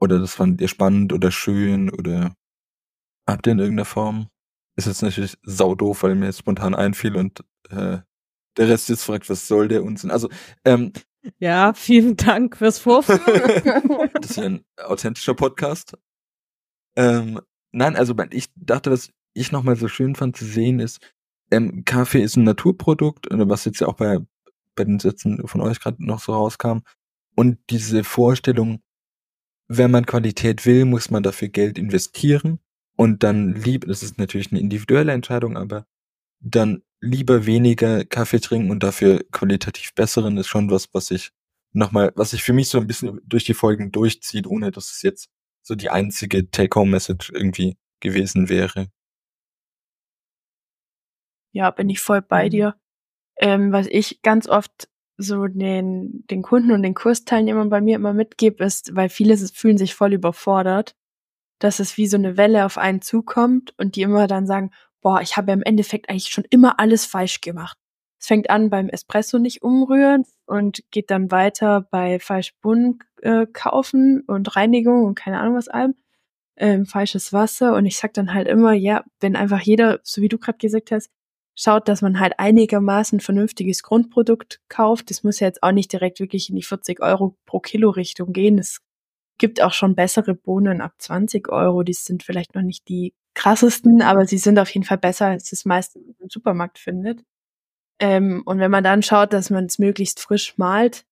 oder 0.00 0.18
das 0.18 0.34
fandet 0.34 0.60
ihr 0.60 0.68
spannend 0.68 1.12
oder 1.12 1.30
schön 1.30 1.90
oder 1.90 2.34
habt 3.28 3.46
ihr 3.46 3.52
in 3.52 3.58
irgendeiner 3.58 3.86
Form? 3.86 4.28
Ist 4.76 4.86
jetzt 4.86 5.02
natürlich 5.02 5.36
saudoof, 5.42 6.02
weil 6.02 6.14
mir 6.14 6.26
jetzt 6.26 6.40
spontan 6.40 6.74
einfiel 6.74 7.16
und 7.16 7.44
äh, 7.70 7.98
der 8.56 8.68
Rest 8.68 8.88
jetzt 8.88 9.04
fragt, 9.04 9.28
was 9.30 9.48
soll 9.48 9.68
der 9.68 9.84
Unsinn? 9.84 10.10
Also, 10.10 10.28
ähm, 10.64 10.92
Ja, 11.38 11.72
vielen 11.74 12.16
Dank 12.16 12.56
fürs 12.56 12.78
Vorführen. 12.78 14.10
das 14.20 14.30
ist 14.30 14.36
ja 14.36 14.44
ein 14.44 14.64
authentischer 14.78 15.34
Podcast. 15.34 15.96
Ähm, 16.96 17.40
nein, 17.72 17.96
also 17.96 18.14
ich 18.30 18.48
dachte, 18.56 18.90
was 18.90 19.10
ich 19.32 19.52
nochmal 19.52 19.76
so 19.76 19.88
schön 19.88 20.14
fand 20.14 20.36
zu 20.36 20.44
sehen 20.44 20.80
ist, 20.80 21.00
ähm, 21.50 21.84
Kaffee 21.84 22.22
ist 22.22 22.36
ein 22.36 22.44
Naturprodukt, 22.44 23.26
was 23.30 23.64
jetzt 23.64 23.80
ja 23.80 23.88
auch 23.88 23.94
bei, 23.94 24.18
bei 24.74 24.84
den 24.84 24.98
Sätzen 24.98 25.46
von 25.46 25.60
euch 25.60 25.80
gerade 25.80 26.04
noch 26.04 26.20
so 26.20 26.32
rauskam. 26.32 26.78
Und 27.36 27.58
diese 27.70 28.04
Vorstellung, 28.04 28.80
wenn 29.68 29.90
man 29.90 30.06
Qualität 30.06 30.66
will, 30.66 30.84
muss 30.84 31.10
man 31.10 31.22
dafür 31.22 31.48
Geld 31.48 31.78
investieren 31.78 32.60
und 32.96 33.22
dann 33.22 33.54
lieber, 33.54 33.86
das 33.88 34.02
ist 34.02 34.18
natürlich 34.18 34.52
eine 34.52 34.60
individuelle 34.60 35.12
Entscheidung, 35.12 35.56
aber 35.56 35.86
dann 36.40 36.82
lieber 37.00 37.46
weniger 37.46 38.04
Kaffee 38.04 38.40
trinken 38.40 38.70
und 38.70 38.82
dafür 38.82 39.24
qualitativ 39.32 39.94
besseren 39.94 40.36
ist 40.38 40.48
schon 40.48 40.70
was, 40.70 40.92
was 40.94 41.10
ich 41.10 41.32
nochmal, 41.72 42.12
was 42.16 42.30
sich 42.30 42.42
für 42.42 42.52
mich 42.52 42.68
so 42.68 42.78
ein 42.78 42.86
bisschen 42.86 43.20
durch 43.26 43.44
die 43.44 43.54
Folgen 43.54 43.92
durchzieht, 43.92 44.46
ohne 44.46 44.70
dass 44.70 44.90
es 44.92 45.02
jetzt 45.02 45.28
so 45.62 45.74
die 45.74 45.90
einzige 45.90 46.50
Take-Home-Message 46.50 47.30
irgendwie 47.34 47.76
gewesen 48.00 48.48
wäre. 48.48 48.88
Ja, 51.52 51.70
bin 51.70 51.88
ich 51.88 52.00
voll 52.00 52.22
bei 52.22 52.46
Mhm. 52.46 52.50
dir. 52.50 52.74
Ähm, 53.38 53.72
was 53.72 53.86
ich 53.88 54.22
ganz 54.22 54.48
oft 54.48 54.88
so 55.16 55.46
den, 55.46 56.24
den 56.30 56.42
Kunden 56.42 56.72
und 56.72 56.82
den 56.82 56.94
Kursteilnehmern 56.94 57.70
bei 57.70 57.80
mir 57.80 57.96
immer 57.96 58.12
mitgebe, 58.12 58.64
ist, 58.64 58.94
weil 58.96 59.08
viele 59.08 59.36
fühlen 59.36 59.78
sich 59.78 59.94
voll 59.94 60.12
überfordert, 60.12 60.96
dass 61.64 61.80
es 61.80 61.96
wie 61.96 62.06
so 62.06 62.18
eine 62.18 62.36
Welle 62.36 62.66
auf 62.66 62.76
einen 62.76 63.00
zukommt 63.00 63.72
und 63.78 63.96
die 63.96 64.02
immer 64.02 64.26
dann 64.26 64.46
sagen, 64.46 64.70
boah, 65.00 65.22
ich 65.22 65.36
habe 65.36 65.50
ja 65.50 65.54
im 65.54 65.62
Endeffekt 65.62 66.10
eigentlich 66.10 66.28
schon 66.28 66.44
immer 66.50 66.78
alles 66.78 67.06
falsch 67.06 67.40
gemacht. 67.40 67.78
Es 68.20 68.26
fängt 68.26 68.50
an 68.50 68.68
beim 68.68 68.90
Espresso 68.90 69.38
nicht 69.38 69.62
umrühren 69.62 70.24
und 70.46 70.82
geht 70.90 71.10
dann 71.10 71.30
weiter 71.30 71.86
bei 71.90 72.18
falsch 72.20 72.54
bunt 72.60 73.02
äh, 73.22 73.46
kaufen 73.46 74.22
und 74.26 74.56
Reinigung 74.56 75.04
und 75.04 75.14
keine 75.14 75.40
Ahnung 75.40 75.56
was 75.56 75.68
allem, 75.68 75.94
ähm, 76.56 76.84
falsches 76.84 77.32
Wasser 77.32 77.74
und 77.74 77.86
ich 77.86 77.96
sag 77.96 78.12
dann 78.12 78.34
halt 78.34 78.46
immer, 78.46 78.74
ja, 78.74 79.02
wenn 79.20 79.34
einfach 79.34 79.60
jeder, 79.60 80.00
so 80.02 80.20
wie 80.20 80.28
du 80.28 80.38
gerade 80.38 80.58
gesagt 80.58 80.90
hast, 80.90 81.10
schaut, 81.54 81.88
dass 81.88 82.02
man 82.02 82.20
halt 82.20 82.38
einigermaßen 82.38 83.20
vernünftiges 83.20 83.82
Grundprodukt 83.82 84.60
kauft. 84.68 85.10
Das 85.10 85.22
muss 85.22 85.40
ja 85.40 85.46
jetzt 85.46 85.62
auch 85.62 85.72
nicht 85.72 85.92
direkt 85.92 86.20
wirklich 86.20 86.50
in 86.50 86.56
die 86.56 86.62
40 86.62 87.00
Euro 87.00 87.36
pro 87.46 87.60
Kilo 87.60 87.90
Richtung 87.90 88.32
gehen. 88.32 88.58
Es 88.58 88.80
gibt 89.38 89.62
auch 89.62 89.72
schon 89.72 89.94
bessere 89.94 90.34
Bohnen 90.34 90.80
ab 90.80 90.94
20 90.98 91.48
Euro. 91.48 91.82
Die 91.82 91.92
sind 91.92 92.22
vielleicht 92.22 92.54
noch 92.54 92.62
nicht 92.62 92.88
die 92.88 93.14
krassesten, 93.34 94.02
aber 94.02 94.26
sie 94.26 94.38
sind 94.38 94.58
auf 94.58 94.70
jeden 94.70 94.86
Fall 94.86 94.98
besser, 94.98 95.26
als 95.26 95.50
das 95.50 95.64
meiste 95.64 95.98
im 95.98 96.28
Supermarkt 96.28 96.78
findet. 96.78 97.24
Ähm, 98.00 98.42
und 98.44 98.58
wenn 98.58 98.70
man 98.70 98.84
dann 98.84 99.02
schaut, 99.02 99.32
dass 99.32 99.50
man 99.50 99.66
es 99.66 99.78
möglichst 99.78 100.20
frisch 100.20 100.56
malt 100.58 101.04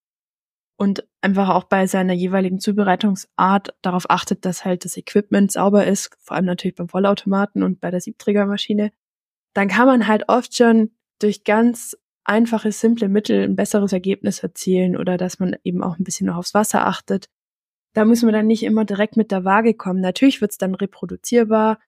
und 0.77 1.07
einfach 1.21 1.49
auch 1.51 1.65
bei 1.65 1.87
seiner 1.87 2.13
jeweiligen 2.13 2.59
Zubereitungsart 2.59 3.75
darauf 3.83 4.11
achtet, 4.11 4.45
dass 4.45 4.65
halt 4.65 4.85
das 4.85 4.97
Equipment 4.97 5.53
sauber 5.53 5.87
ist, 5.87 6.17
vor 6.21 6.37
allem 6.37 6.47
natürlich 6.47 6.77
beim 6.77 6.89
Vollautomaten 6.89 7.63
und 7.63 7.81
bei 7.81 7.91
der 7.91 8.01
Siebträgermaschine, 8.01 8.93
dann 9.55 9.69
kann 9.69 9.87
man 9.87 10.07
halt 10.07 10.29
oft 10.29 10.57
schon 10.57 10.91
durch 11.21 11.45
ganz 11.45 11.97
einfache, 12.25 12.73
simple 12.73 13.09
Mittel 13.09 13.45
ein 13.45 13.57
besseres 13.57 13.93
Ergebnis 13.93 14.43
erzielen 14.43 14.97
oder 14.97 15.17
dass 15.17 15.39
man 15.39 15.57
eben 15.65 15.83
auch 15.83 15.99
ein 15.99 16.05
bisschen 16.05 16.27
noch 16.27 16.37
aufs 16.37 16.55
Wasser 16.55 16.87
achtet. 16.87 17.27
Da 17.95 18.05
muss 18.05 18.23
man 18.23 18.33
dann 18.33 18.47
nicht 18.47 18.63
immer 18.63 18.85
direkt 18.85 19.17
mit 19.17 19.31
der 19.31 19.45
Waage 19.45 19.75
kommen. 19.75 20.01
Natürlich 20.01 20.41
wird's 20.41 20.59
dann 20.59 20.75
reproduzierbar 20.75 21.79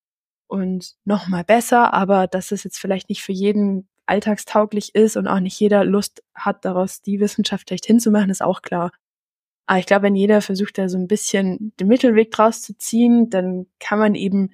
und 0.46 0.94
nochmal 1.04 1.44
besser, 1.44 1.94
aber 1.94 2.26
dass 2.26 2.52
es 2.52 2.64
jetzt 2.64 2.78
vielleicht 2.78 3.08
nicht 3.08 3.22
für 3.22 3.32
jeden 3.32 3.88
alltagstauglich 4.06 4.94
ist 4.94 5.16
und 5.16 5.26
auch 5.26 5.40
nicht 5.40 5.58
jeder 5.58 5.84
Lust 5.84 6.22
hat, 6.34 6.64
daraus 6.64 7.00
die 7.00 7.20
Wissenschaft 7.20 7.68
vielleicht 7.68 7.86
hinzumachen, 7.86 8.30
ist 8.30 8.42
auch 8.42 8.62
klar. 8.62 8.92
Aber 9.66 9.78
ich 9.78 9.86
glaube, 9.86 10.02
wenn 10.04 10.14
jeder 10.14 10.42
versucht, 10.42 10.76
da 10.76 10.88
so 10.88 10.98
ein 10.98 11.08
bisschen 11.08 11.72
den 11.80 11.88
Mittelweg 11.88 12.30
draus 12.30 12.60
zu 12.60 12.76
ziehen, 12.76 13.30
dann 13.30 13.66
kann 13.80 13.98
man 13.98 14.14
eben, 14.14 14.52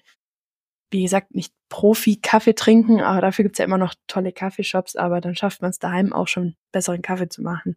wie 0.93 1.03
gesagt, 1.03 1.35
nicht 1.35 1.53
Profi-Kaffee 1.69 2.55
trinken, 2.55 3.01
aber 3.01 3.21
dafür 3.21 3.43
gibt's 3.45 3.59
ja 3.59 3.65
immer 3.65 3.79
noch 3.79 3.95
tolle 4.07 4.33
Kaffeeshops, 4.33 4.95
aber 4.95 5.21
dann 5.21 5.35
schafft 5.35 5.63
man 5.63 5.71
es 5.71 5.81
daheim 5.81 6.13
auch 6.13 6.29
schon 6.29 6.55
besseren 6.71 7.03
Kaffee 7.03 7.29
zu 7.29 7.43
machen, 7.43 7.77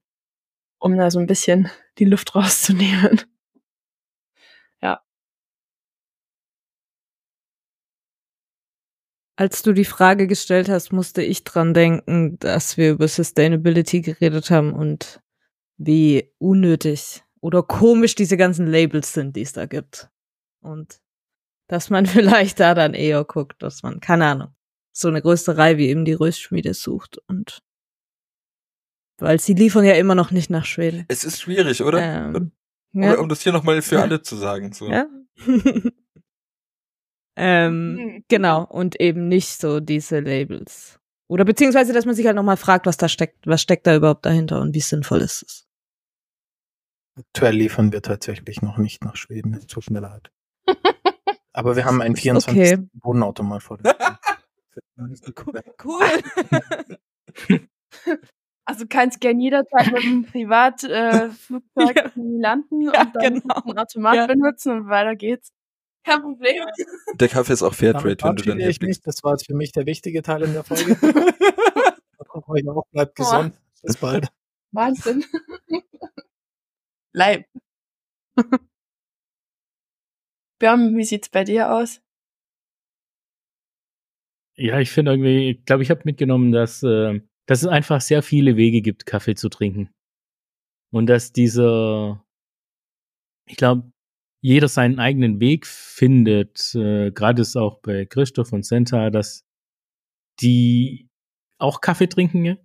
um 0.80 0.96
da 0.96 1.10
so 1.10 1.20
ein 1.20 1.28
bisschen 1.28 1.70
die 1.98 2.06
Luft 2.06 2.36
rauszunehmen. 2.36 3.22
Als 9.36 9.64
du 9.64 9.74
die 9.74 9.86
Frage 9.86 10.28
gestellt 10.28 10.70
hast, 10.70 10.92
musste 10.92 11.24
ich 11.24 11.44
dran 11.44 11.74
denken, 11.74 12.38
dass 12.40 12.78
wir 12.78 12.92
über 12.92 13.08
Sustainability 13.08 14.02
geredet 14.02 14.52
haben 14.52 14.74
und 14.74 15.22
wie 15.78 16.32
unnötig 16.38 17.24
oder 17.42 17.64
komisch 17.64 18.16
diese 18.16 18.38
ganzen 18.38 18.68
Labels 18.68 19.14
sind, 19.14 19.36
die 19.36 19.42
es 19.42 19.54
da 19.54 19.66
gibt. 19.66 20.10
Und 20.62 21.00
dass 21.68 21.90
man 21.90 22.06
vielleicht 22.06 22.60
da 22.60 22.76
dann 22.76 22.94
eher 22.94 23.24
guckt, 23.24 23.62
dass 23.64 23.82
man, 23.82 24.00
keine 24.00 24.28
Ahnung, 24.28 24.56
so 24.92 25.08
eine 25.08 25.24
Rösterei 25.24 25.78
wie 25.78 25.90
eben 25.90 26.06
die 26.06 26.14
Röstschmiede 26.14 26.74
sucht 26.76 27.18
und 27.28 27.64
weil 29.18 29.40
sie 29.40 29.54
liefern 29.54 29.86
ja 29.86 29.94
immer 29.94 30.16
noch 30.16 30.32
nicht 30.32 30.50
nach 30.50 30.66
Schweden. 30.66 31.06
Es 31.08 31.24
ist 31.24 31.42
schwierig, 31.42 31.82
oder? 31.82 32.02
Ähm, 32.02 32.52
ja. 32.92 33.18
um 33.18 33.30
das 33.30 33.42
hier 33.42 33.52
nochmal 33.52 33.82
für 33.82 34.02
alle 34.02 34.22
zu 34.22 34.36
sagen. 34.36 34.74
So. 34.74 34.90
Ja. 34.90 35.08
ähm, 37.36 38.24
genau, 38.28 38.64
und 38.66 39.00
eben 39.00 39.28
nicht 39.28 39.60
so 39.60 39.80
diese 39.80 40.20
Labels. 40.20 41.00
Oder 41.28 41.46
beziehungsweise, 41.46 41.94
dass 41.94 42.06
man 42.06 42.16
sich 42.16 42.26
halt 42.26 42.36
nochmal 42.36 42.58
fragt, 42.58 42.86
was 42.86 42.98
da 42.98 43.08
steckt, 43.08 43.48
was 43.48 43.62
steckt 43.62 43.88
da 43.88 43.96
überhaupt 43.96 44.26
dahinter 44.26 44.62
und 44.62 44.76
wie 44.76 44.82
sinnvoll 44.82 45.22
ist 45.22 45.44
es. 45.44 45.68
Aktuell 47.18 47.56
liefern 47.56 47.92
wir 47.92 48.02
tatsächlich 48.02 48.62
noch 48.62 48.78
nicht 48.78 49.04
nach 49.04 49.16
Schweden. 49.16 49.54
Es 49.54 49.68
tut 49.68 49.90
mir 49.90 50.00
leid. 50.00 50.32
Aber 51.54 51.76
wir 51.76 51.86
haben 51.86 52.02
einen 52.02 52.16
24. 52.16 52.74
Okay. 52.74 52.88
Bodenautomat 52.94 53.64
vor 53.64 53.78
der. 53.78 53.96
Cool. 55.84 56.00
Also 58.66 58.86
kannst 58.88 59.20
gern 59.20 59.40
jederzeit 59.42 59.92
mit 59.92 60.04
einem 60.04 60.24
Privatflugzeug 60.26 60.90
äh, 60.92 61.30
Flugzeug 61.32 61.96
Ja. 61.98 62.12
landen 62.16 62.82
Ja, 62.82 63.02
und 63.02 63.16
dann 63.16 63.34
genau. 63.42 63.56
einen 63.66 63.78
Automat 63.78 64.16
Ja. 64.16 64.28
benutzen 64.28 64.72
und 64.72 64.88
weiter 64.88 65.16
geht's. 65.18 65.52
Kein 66.04 66.22
Problem. 66.22 66.64
Der 67.14 67.28
Kaffee 67.30 67.54
ist 67.54 67.64
auch 67.64 67.74
Fairtrade, 67.74 68.20
wenn 68.20 68.36
du 68.36 68.44
dann 68.44 68.60
ich 68.60 68.80
blickst. 68.80 69.08
Das 69.08 69.24
war 69.24 69.32
jetzt 69.34 69.46
für 69.46 69.56
mich 69.56 69.72
der 69.72 69.86
wichtige 69.86 70.22
Teil 70.22 70.44
in 70.44 70.54
der 70.54 70.64
Folge. 70.64 70.98
Ich 72.24 72.36
hoffe 72.36 72.50
euch 72.50 72.68
auch, 72.68 72.84
bleibt 72.92 73.14
Boah. 73.14 73.24
gesund. 73.24 73.54
Bis 73.84 73.98
bald. 73.98 74.28
Wahnsinn. 74.72 75.24
Leib. 77.14 77.46
Björn, 80.60 80.98
wie 80.98 81.04
sieht's 81.04 81.30
bei 81.30 81.44
dir 81.44 81.72
aus? 81.72 82.02
Ja, 84.56 84.80
ich 84.80 84.90
finde 84.90 85.12
irgendwie, 85.12 85.52
ich 85.52 85.66
glaube, 85.66 85.84
ich 85.84 85.92
habe 85.92 86.02
mitgenommen, 86.06 86.52
dass, 86.52 86.82
äh, 86.82 87.22
dass 87.46 87.62
es 87.62 87.68
einfach 87.68 88.02
sehr 88.02 88.24
viele 88.24 88.56
Wege 88.56 88.82
gibt, 88.82 89.06
Kaffee 89.06 89.36
zu 89.36 89.50
trinken. 89.50 89.92
Und 90.92 91.06
dass 91.08 91.34
dieser, 91.34 92.26
ich 93.48 93.58
glaube, 93.58 93.93
jeder 94.44 94.68
seinen 94.68 95.00
eigenen 95.00 95.40
Weg 95.40 95.66
findet, 95.66 96.76
äh, 96.76 97.12
gerade 97.12 97.42
ist 97.42 97.56
auch 97.56 97.80
bei 97.80 98.06
Christoph 98.06 98.52
und 98.52 98.66
Senta, 98.66 99.10
dass 99.10 99.46
die 100.42 101.10
auch 101.60 101.80
Kaffee 101.80 102.08
trinken, 102.08 102.58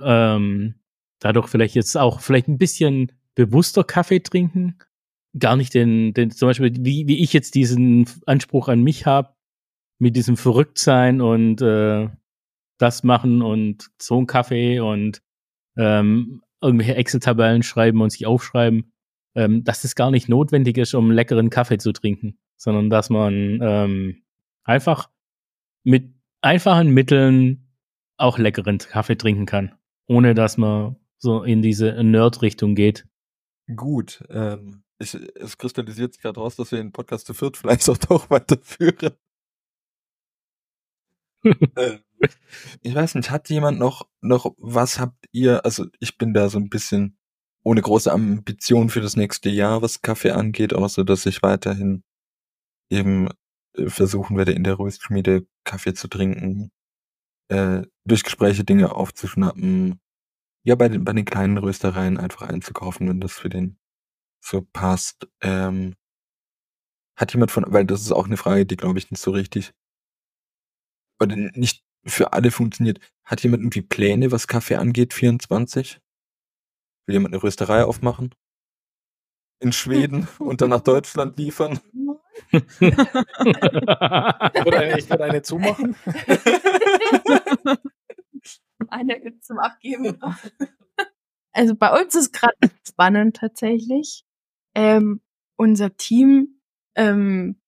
ähm, 0.00 0.76
dadurch 1.20 1.48
vielleicht 1.48 1.74
jetzt 1.74 1.94
auch 1.94 2.20
vielleicht 2.20 2.48
ein 2.48 2.56
bisschen 2.56 3.12
bewusster 3.34 3.84
Kaffee 3.84 4.20
trinken, 4.20 4.78
gar 5.38 5.56
nicht 5.56 5.74
den, 5.74 6.14
den 6.14 6.30
zum 6.30 6.48
Beispiel, 6.48 6.72
wie, 6.80 7.06
wie 7.06 7.22
ich 7.22 7.34
jetzt 7.34 7.54
diesen 7.54 8.08
Anspruch 8.24 8.68
an 8.68 8.82
mich 8.82 9.04
habe, 9.04 9.34
mit 9.98 10.16
diesem 10.16 10.38
Verrücktsein 10.38 11.20
und 11.20 11.60
äh, 11.60 12.08
das 12.78 13.02
machen 13.02 13.42
und 13.42 13.90
so 14.00 14.18
ein 14.18 14.26
Kaffee 14.26 14.80
und 14.80 15.20
ähm, 15.76 16.42
irgendwelche 16.62 16.94
Excel-Tabellen 16.96 17.62
schreiben 17.62 18.00
und 18.00 18.08
sich 18.08 18.24
aufschreiben, 18.24 18.90
ähm, 19.36 19.62
dass 19.64 19.82
das 19.82 19.94
gar 19.94 20.10
nicht 20.10 20.28
notwendig 20.28 20.78
ist, 20.78 20.94
um 20.94 21.10
leckeren 21.10 21.50
Kaffee 21.50 21.78
zu 21.78 21.92
trinken, 21.92 22.38
sondern 22.56 22.90
dass 22.90 23.10
man 23.10 23.60
ähm, 23.62 24.22
einfach 24.64 25.10
mit 25.84 26.14
einfachen 26.40 26.88
Mitteln 26.88 27.68
auch 28.16 28.38
leckeren 28.38 28.78
Kaffee 28.78 29.16
trinken 29.16 29.46
kann, 29.46 29.74
ohne 30.06 30.34
dass 30.34 30.56
man 30.56 30.96
so 31.18 31.42
in 31.42 31.62
diese 31.62 32.02
Nerd-Richtung 32.02 32.74
geht. 32.74 33.06
Gut, 33.74 34.24
ähm, 34.30 34.84
ich, 34.98 35.14
es 35.14 35.58
kristallisiert 35.58 36.14
sich 36.14 36.22
gerade 36.22 36.40
raus, 36.40 36.56
dass 36.56 36.72
wir 36.72 36.78
den 36.78 36.92
Podcast 36.92 37.26
zu 37.26 37.34
viert 37.34 37.58
vielleicht 37.58 37.88
auch 37.90 37.98
doch 37.98 38.30
weiterführen. 38.30 39.12
äh, 41.76 41.98
ich 42.82 42.94
weiß 42.94 43.16
nicht, 43.16 43.30
hat 43.30 43.50
jemand 43.50 43.78
noch, 43.78 44.08
noch, 44.22 44.54
was 44.56 44.98
habt 44.98 45.26
ihr, 45.32 45.64
also 45.64 45.84
ich 46.00 46.16
bin 46.16 46.32
da 46.32 46.48
so 46.48 46.58
ein 46.58 46.70
bisschen 46.70 47.18
ohne 47.66 47.82
große 47.82 48.12
Ambition 48.12 48.90
für 48.90 49.00
das 49.00 49.16
nächste 49.16 49.48
Jahr, 49.50 49.82
was 49.82 50.00
Kaffee 50.00 50.30
angeht, 50.30 50.72
außer 50.72 51.04
dass 51.04 51.26
ich 51.26 51.42
weiterhin 51.42 52.04
eben 52.90 53.28
äh, 53.76 53.88
versuchen 53.88 54.36
werde, 54.36 54.52
in 54.52 54.62
der 54.62 54.78
Röstschmiede 54.78 55.48
Kaffee 55.64 55.92
zu 55.92 56.06
trinken, 56.06 56.70
äh, 57.48 57.82
durch 58.04 58.22
Gespräche 58.22 58.62
Dinge 58.62 58.94
aufzuschnappen, 58.94 60.00
ja, 60.64 60.76
bei 60.76 60.88
den, 60.88 61.04
bei 61.04 61.12
den 61.12 61.24
kleinen 61.24 61.58
Röstereien 61.58 62.18
einfach 62.18 62.42
einzukaufen, 62.42 63.08
wenn 63.08 63.20
das 63.20 63.32
für 63.32 63.48
den 63.48 63.78
so 64.40 64.62
passt. 64.62 65.28
Ähm, 65.40 65.96
hat 67.18 67.32
jemand 67.32 67.50
von, 67.50 67.64
weil 67.66 67.84
das 67.84 68.02
ist 68.02 68.12
auch 68.12 68.26
eine 68.26 68.36
Frage, 68.36 68.64
die 68.64 68.76
glaube 68.76 69.00
ich 69.00 69.10
nicht 69.10 69.20
so 69.20 69.32
richtig 69.32 69.72
oder 71.20 71.34
nicht 71.34 71.84
für 72.06 72.32
alle 72.32 72.52
funktioniert. 72.52 73.00
Hat 73.24 73.42
jemand 73.42 73.62
irgendwie 73.62 73.82
Pläne, 73.82 74.30
was 74.30 74.46
Kaffee 74.46 74.76
angeht, 74.76 75.14
24? 75.14 76.00
Will 77.06 77.14
jemand 77.14 77.34
eine 77.34 77.42
Rösterei 77.42 77.84
aufmachen? 77.84 78.34
In 79.60 79.72
Schweden 79.72 80.28
und 80.38 80.60
dann 80.60 80.70
nach 80.70 80.82
Deutschland 80.82 81.38
liefern? 81.38 81.80
Ich 82.52 82.80
würde 82.80 83.08
eine, 84.78 84.98
ich 84.98 85.08
würde 85.08 85.24
eine 85.24 85.42
zumachen. 85.42 85.96
Eine 88.88 89.40
zum 89.40 89.58
Abgeben. 89.58 90.20
Also 91.52 91.74
bei 91.74 91.98
uns 92.00 92.14
ist 92.14 92.32
gerade 92.32 92.54
spannend 92.86 93.36
tatsächlich. 93.36 94.24
Ähm, 94.74 95.22
unser 95.56 95.96
Team 95.96 96.60
ähm, 96.94 97.60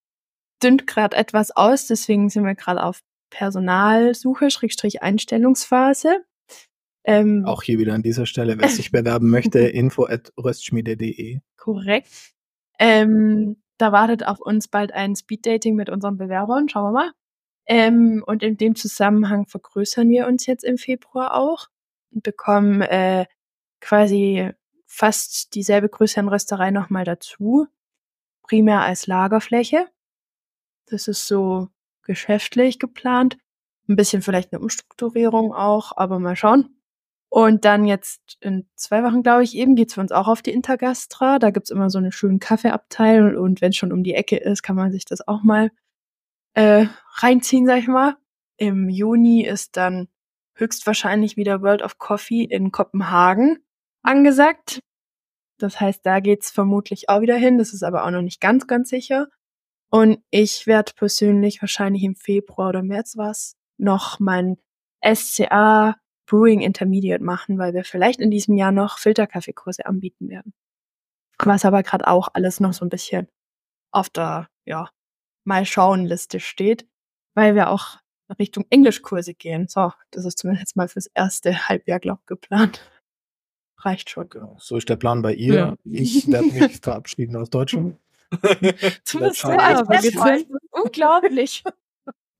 dünnt 0.62 0.87
gerade 0.87 1.16
etwas 1.16 1.50
aus, 1.50 1.87
deswegen 1.87 2.28
sind 2.28 2.45
wir 2.45 2.54
gerade 2.54 2.83
auf 2.83 3.00
Personalsuche, 3.30 4.50
Schrägstrich 4.50 5.02
Einstellungsphase. 5.02 6.25
Ähm, 7.05 7.45
Auch 7.47 7.62
hier 7.62 7.78
wieder 7.78 7.95
an 7.95 8.02
dieser 8.02 8.26
Stelle, 8.26 8.59
wer 8.59 8.69
sich 8.69 8.90
bewerben 8.90 9.31
möchte, 9.31 9.59
info 9.69 10.05
at 10.05 10.33
röstschmiede.de. 10.37 11.40
Korrekt. 11.57 12.35
Ähm, 12.78 13.57
da 13.78 13.93
wartet 13.93 14.26
auf 14.26 14.40
uns 14.40 14.69
bald 14.69 14.93
ein 14.93 15.17
Speeddating 15.17 15.75
mit 15.75 15.88
unseren 15.88 16.19
Bewerbern. 16.19 16.69
Schauen 16.69 16.93
wir 16.93 16.93
mal. 16.93 17.12
Ähm, 17.67 18.25
und 18.26 18.43
in 18.43 18.57
dem 18.57 18.75
Zusammenhang 18.75 19.47
vergrößern 19.47 20.09
wir 20.09 20.26
uns 20.26 20.47
jetzt 20.47 20.64
im 20.64 20.78
Februar 20.78 21.35
auch 21.35 21.68
und 22.11 22.23
bekommen 22.23 22.81
äh, 22.83 23.27
quasi 23.81 24.51
fast 24.87 25.55
dieselbe 25.55 25.88
Größe 25.88 26.18
an 26.18 26.29
Rösterei 26.29 26.70
nochmal 26.70 27.05
dazu. 27.05 27.66
Primär 28.42 28.81
als 28.81 29.07
Lagerfläche. 29.07 29.87
Das 30.87 31.09
ist 31.09 31.27
so 31.27 31.68
geschäftlich 32.03 32.79
geplant. 32.79 33.37
Ein 33.87 33.96
bisschen 33.96 34.23
vielleicht 34.23 34.53
eine 34.53 34.61
Umstrukturierung 34.61 35.53
auch, 35.53 35.92
aber 35.96 36.18
mal 36.18 36.37
schauen. 36.37 36.78
Und 37.31 37.64
dann 37.64 37.85
jetzt 37.85 38.38
in 38.41 38.67
zwei 38.75 39.03
Wochen, 39.05 39.23
glaube 39.23 39.45
ich, 39.45 39.55
eben 39.55 39.75
geht's 39.75 39.95
für 39.95 40.01
uns 40.01 40.12
auch 40.12 40.29
auf 40.29 40.41
die 40.41 40.53
Intergastra. 40.53 41.38
Da 41.38 41.51
gibt's 41.51 41.71
immer 41.71 41.91
so 41.91 41.99
einen 41.99 42.12
schönen 42.12 42.38
Kaffeeabteil 42.38 43.37
und 43.37 43.61
wenn 43.61 43.71
es 43.71 43.77
schon 43.77 43.93
um 43.93 44.03
die 44.03 44.14
Ecke 44.14 44.37
ist, 44.37 44.62
kann 44.62 44.77
man 44.77 44.91
sich 44.91 45.05
das 45.05 45.27
auch 45.29 45.43
mal 45.43 45.71
äh, 46.55 46.87
reinziehen, 47.17 47.67
sag 47.67 47.79
ich 47.79 47.88
mal. 47.88 48.17
Im 48.57 48.88
Juni 48.88 49.45
ist 49.45 49.77
dann 49.77 50.09
höchstwahrscheinlich 50.55 51.37
wieder 51.37 51.62
World 51.62 51.83
of 51.83 51.99
Coffee 51.99 52.45
in 52.45 52.73
Kopenhagen 52.73 53.59
angesagt. 54.03 54.81
Das 55.59 55.81
heißt, 55.81 56.07
da 56.07 56.21
geht's 56.21 56.51
vermutlich 56.51 57.09
auch 57.09 57.21
wieder 57.21 57.37
hin. 57.37 57.59
Das 57.59 57.73
ist 57.73 57.83
aber 57.83 58.05
auch 58.05 58.11
noch 58.11 58.23
nicht 58.23 58.41
ganz, 58.41 58.67
ganz 58.67 58.88
sicher. 58.88 59.29
Und 59.91 60.23
ich 60.31 60.67
werde 60.67 60.93
persönlich 60.97 61.61
wahrscheinlich 61.62 62.05
im 62.05 62.14
Februar 62.14 62.71
oder 62.71 62.83
März 62.83 63.17
was 63.17 63.57
noch 63.77 64.19
mein 64.19 64.57
SCA 65.05 65.97
Brewing 66.29 66.61
Intermediate 66.61 67.25
machen, 67.25 67.59
weil 67.59 67.75
wir 67.75 67.85
vielleicht 67.85 68.21
in 68.21 68.31
diesem 68.31 68.57
Jahr 68.57 68.71
noch 68.71 68.99
Filterkaffeekurse 68.99 69.87
anbieten 69.87 70.29
werden. 70.29 70.53
Was 71.38 71.64
aber 71.64 71.83
gerade 71.83 72.07
auch 72.07 72.29
alles 72.35 72.61
noch 72.61 72.73
so 72.73 72.85
ein 72.85 72.91
bisschen 72.91 73.29
auf 73.91 74.11
der, 74.11 74.49
ja, 74.67 74.91
mal 75.45 75.64
schauen 75.64 76.05
Liste 76.05 76.38
steht, 76.41 76.87
weil 77.35 77.55
wir 77.55 77.71
auch 77.71 77.99
Richtung 78.38 78.67
Englischkurse 78.69 79.35
gehen. 79.35 79.69
So, 79.69 79.93
das 80.11 80.27
ist 80.27 80.38
zumindest 80.38 80.77
mal 80.77 80.88
fürs 80.88 81.07
erste 81.07 81.69
Halbjahr, 81.69 82.01
glaub 82.01 82.27
geplant. 82.27 82.83
Reicht 83.79 84.11
schon. 84.11 84.29
Genau, 84.29 84.57
so 84.59 84.77
ist 84.77 84.88
der 84.88 84.97
Plan 84.97 85.23
bei 85.23 85.33
ihr. 85.33 85.55
Ja. 85.55 85.77
Ich 85.85 86.31
werde 86.31 86.49
mich 86.49 86.81
verabschieden 86.81 87.37
aus 87.37 87.49
Deutschland. 87.49 87.97
Zumindest 89.05 89.45
ja? 89.45 89.79
Unglaublich. 90.73 91.64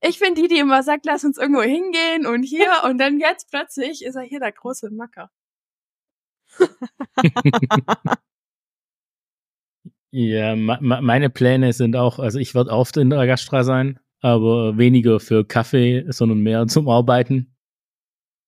Ich 0.01 0.19
bin 0.19 0.33
die, 0.35 0.47
die 0.47 0.59
immer 0.59 0.81
sagt, 0.83 1.05
lass 1.05 1.23
uns 1.25 1.37
irgendwo 1.37 1.61
hingehen 1.61 2.25
und 2.25 2.43
hier 2.43 2.69
und 2.85 2.97
dann 2.97 3.19
jetzt 3.19 3.49
plötzlich 3.49 4.03
ist 4.03 4.15
er 4.15 4.23
hier 4.23 4.39
der 4.39 4.51
große 4.51 4.89
Macker. 4.91 5.29
Ja, 10.11 10.55
me- 10.55 10.79
me- 10.81 11.01
meine 11.01 11.29
Pläne 11.29 11.71
sind 11.73 11.95
auch, 11.95 12.17
also 12.19 12.39
ich 12.39 12.55
werde 12.55 12.71
oft 12.71 12.97
in 12.97 13.09
der 13.11 13.27
Gastra 13.27 13.63
sein, 13.63 13.99
aber 14.21 14.77
weniger 14.77 15.19
für 15.19 15.45
Kaffee, 15.45 16.03
sondern 16.09 16.39
mehr 16.39 16.65
zum 16.67 16.89
Arbeiten. 16.89 17.55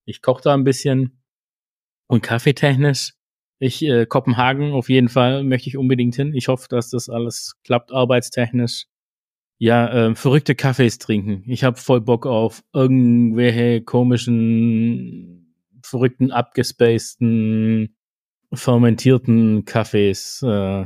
Ich 0.06 0.22
koche 0.22 0.42
da 0.44 0.54
ein 0.56 0.64
bisschen 0.64 1.22
und 2.08 2.24
kaffeetechnisch. 2.24 3.14
Ich, 3.60 3.84
äh, 3.84 4.08
Kopenhagen 4.08 4.74
auf 4.74 4.90
jeden 4.90 5.10
Fall 5.10 5.44
möchte 5.44 5.70
ich 5.70 5.78
unbedingt 5.78 6.16
hin. 6.16 6.34
Ich 6.34 6.48
hoffe, 6.48 6.68
dass 6.70 6.90
das 6.90 7.10
alles 7.10 7.54
klappt, 7.64 7.92
arbeitstechnisch. 7.92 8.86
Ja, 9.64 9.94
ähm, 9.94 10.16
verrückte 10.16 10.56
Kaffees 10.56 10.98
trinken. 10.98 11.44
Ich 11.46 11.64
habe 11.64 11.78
voll 11.78 12.02
Bock 12.02 12.26
auf 12.26 12.64
irgendwelche 12.74 13.84
komischen, 13.84 15.56
verrückten, 15.84 16.32
abgespaceden, 16.32 17.96
fermentierten 18.52 19.64
Kaffees. 19.66 20.42
Äh, 20.42 20.86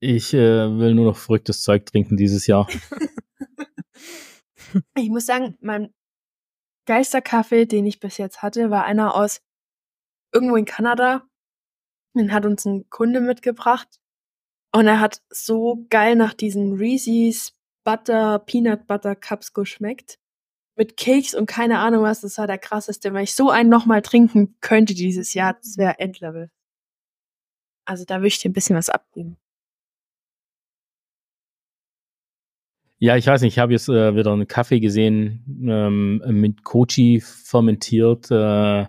ich 0.00 0.32
äh, 0.32 0.78
will 0.78 0.94
nur 0.94 1.04
noch 1.04 1.18
verrücktes 1.18 1.60
Zeug 1.60 1.84
trinken 1.84 2.16
dieses 2.16 2.46
Jahr. 2.46 2.66
Ich 4.96 5.10
muss 5.10 5.26
sagen, 5.26 5.58
mein 5.60 5.92
Geisterkaffee, 6.86 7.66
den 7.66 7.84
ich 7.84 8.00
bis 8.00 8.16
jetzt 8.16 8.40
hatte, 8.40 8.70
war 8.70 8.86
einer 8.86 9.14
aus 9.14 9.42
irgendwo 10.32 10.56
in 10.56 10.64
Kanada. 10.64 11.28
Den 12.16 12.32
hat 12.32 12.46
uns 12.46 12.64
ein 12.64 12.88
Kunde 12.88 13.20
mitgebracht. 13.20 14.00
Und 14.74 14.86
er 14.86 14.98
hat 14.98 15.20
so 15.28 15.84
geil 15.90 16.16
nach 16.16 16.32
diesen 16.32 16.78
Reese's 16.78 17.52
Butter, 17.84 18.38
Peanut 18.40 18.86
Butter 18.86 19.16
Cups 19.16 19.52
geschmeckt. 19.52 20.18
Mit 20.76 20.96
Cakes 20.96 21.34
und 21.34 21.46
keine 21.46 21.78
Ahnung 21.80 22.02
was. 22.02 22.22
Das 22.22 22.38
war 22.38 22.46
der 22.46 22.58
krasseste. 22.58 23.12
Wenn 23.12 23.24
ich 23.24 23.34
so 23.34 23.50
einen 23.50 23.68
nochmal 23.68 24.02
trinken 24.02 24.56
könnte 24.60 24.94
dieses 24.94 25.34
Jahr, 25.34 25.54
das 25.54 25.76
wäre 25.76 25.98
Endlevel. 25.98 26.50
Also 27.84 28.04
da 28.04 28.16
würde 28.16 28.28
ich 28.28 28.38
dir 28.38 28.50
ein 28.50 28.54
bisschen 28.54 28.76
was 28.76 28.88
abgeben. 28.88 29.36
Ja, 32.98 33.16
ich 33.16 33.26
weiß 33.26 33.42
nicht, 33.42 33.54
ich 33.54 33.58
habe 33.58 33.72
jetzt 33.72 33.88
äh, 33.88 34.14
wieder 34.14 34.32
einen 34.32 34.46
Kaffee 34.46 34.78
gesehen, 34.78 35.44
ähm, 35.68 36.22
mit 36.40 36.62
Kochi 36.62 37.20
fermentiert 37.20 38.30
äh, 38.30 38.86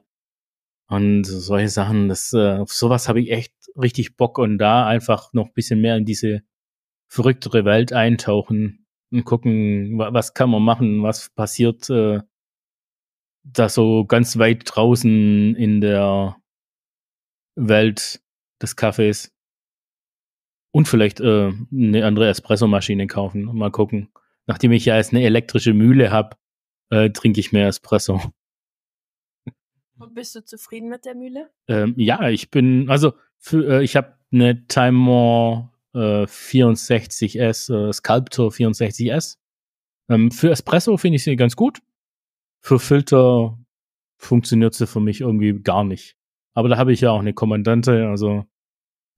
und 0.87 1.23
solche 1.23 1.69
Sachen. 1.69 2.09
Das, 2.09 2.31
äh, 2.31 2.57
auf 2.57 2.71
sowas 2.71 3.09
habe 3.09 3.21
ich 3.21 3.31
echt 3.31 3.53
richtig 3.75 4.15
Bock 4.15 4.37
und 4.37 4.59
da 4.59 4.85
einfach 4.85 5.33
noch 5.33 5.47
ein 5.47 5.53
bisschen 5.53 5.81
mehr 5.81 5.97
in 5.97 6.05
diese 6.05 6.43
verrücktere 7.07 7.65
Welt 7.65 7.91
eintauchen 7.91 8.82
und 9.13 9.25
gucken, 9.25 9.97
wa 9.97 10.13
was 10.13 10.33
kann 10.33 10.49
man 10.49 10.63
machen, 10.63 11.03
was 11.03 11.29
passiert 11.29 11.89
äh, 11.89 12.21
da 13.43 13.69
so 13.69 14.05
ganz 14.05 14.37
weit 14.37 14.63
draußen 14.65 15.55
in 15.55 15.81
der 15.81 16.37
Welt 17.55 18.21
des 18.61 18.75
Kaffees. 18.75 19.31
Und 20.71 20.87
vielleicht 20.87 21.19
äh, 21.19 21.51
eine 21.71 22.05
andere 22.05 22.29
Espresso-Maschine 22.29 23.05
kaufen. 23.05 23.43
Mal 23.43 23.69
gucken. 23.69 24.09
Nachdem 24.47 24.71
ich 24.71 24.85
ja 24.85 24.97
jetzt 24.97 25.13
eine 25.13 25.23
elektrische 25.23 25.73
Mühle 25.73 26.09
habe, 26.09 26.35
äh, 26.89 27.11
trinke 27.11 27.39
ich 27.39 27.51
mehr 27.51 27.67
Espresso. 27.67 28.19
Und 29.99 30.15
bist 30.15 30.35
du 30.35 30.43
zufrieden 30.43 30.89
mit 30.89 31.05
der 31.05 31.13
Mühle? 31.13 31.51
Ähm, 31.67 31.93
ja, 31.97 32.27
ich 32.29 32.49
bin, 32.49 32.89
also 32.89 33.13
für, 33.37 33.79
äh, 33.79 33.83
ich 33.83 33.95
habe 33.95 34.17
eine 34.31 34.65
Timemore 34.67 35.69
äh, 35.93 36.25
64S, 36.25 37.73
äh, 37.73 37.93
Sculptor 37.93 38.49
64S. 38.49 39.37
Ähm, 40.09 40.31
für 40.31 40.51
Espresso 40.51 40.97
finde 40.97 41.17
ich 41.17 41.23
sie 41.23 41.35
ganz 41.35 41.55
gut. 41.55 41.79
Für 42.61 42.79
Filter 42.79 43.57
funktioniert 44.17 44.73
sie 44.73 44.87
für 44.87 44.99
mich 44.99 45.21
irgendwie 45.21 45.53
gar 45.61 45.83
nicht. 45.83 46.15
Aber 46.53 46.69
da 46.69 46.77
habe 46.77 46.93
ich 46.93 47.01
ja 47.01 47.11
auch 47.11 47.19
eine 47.19 47.33
Kommandante, 47.33 48.07
also 48.07 48.45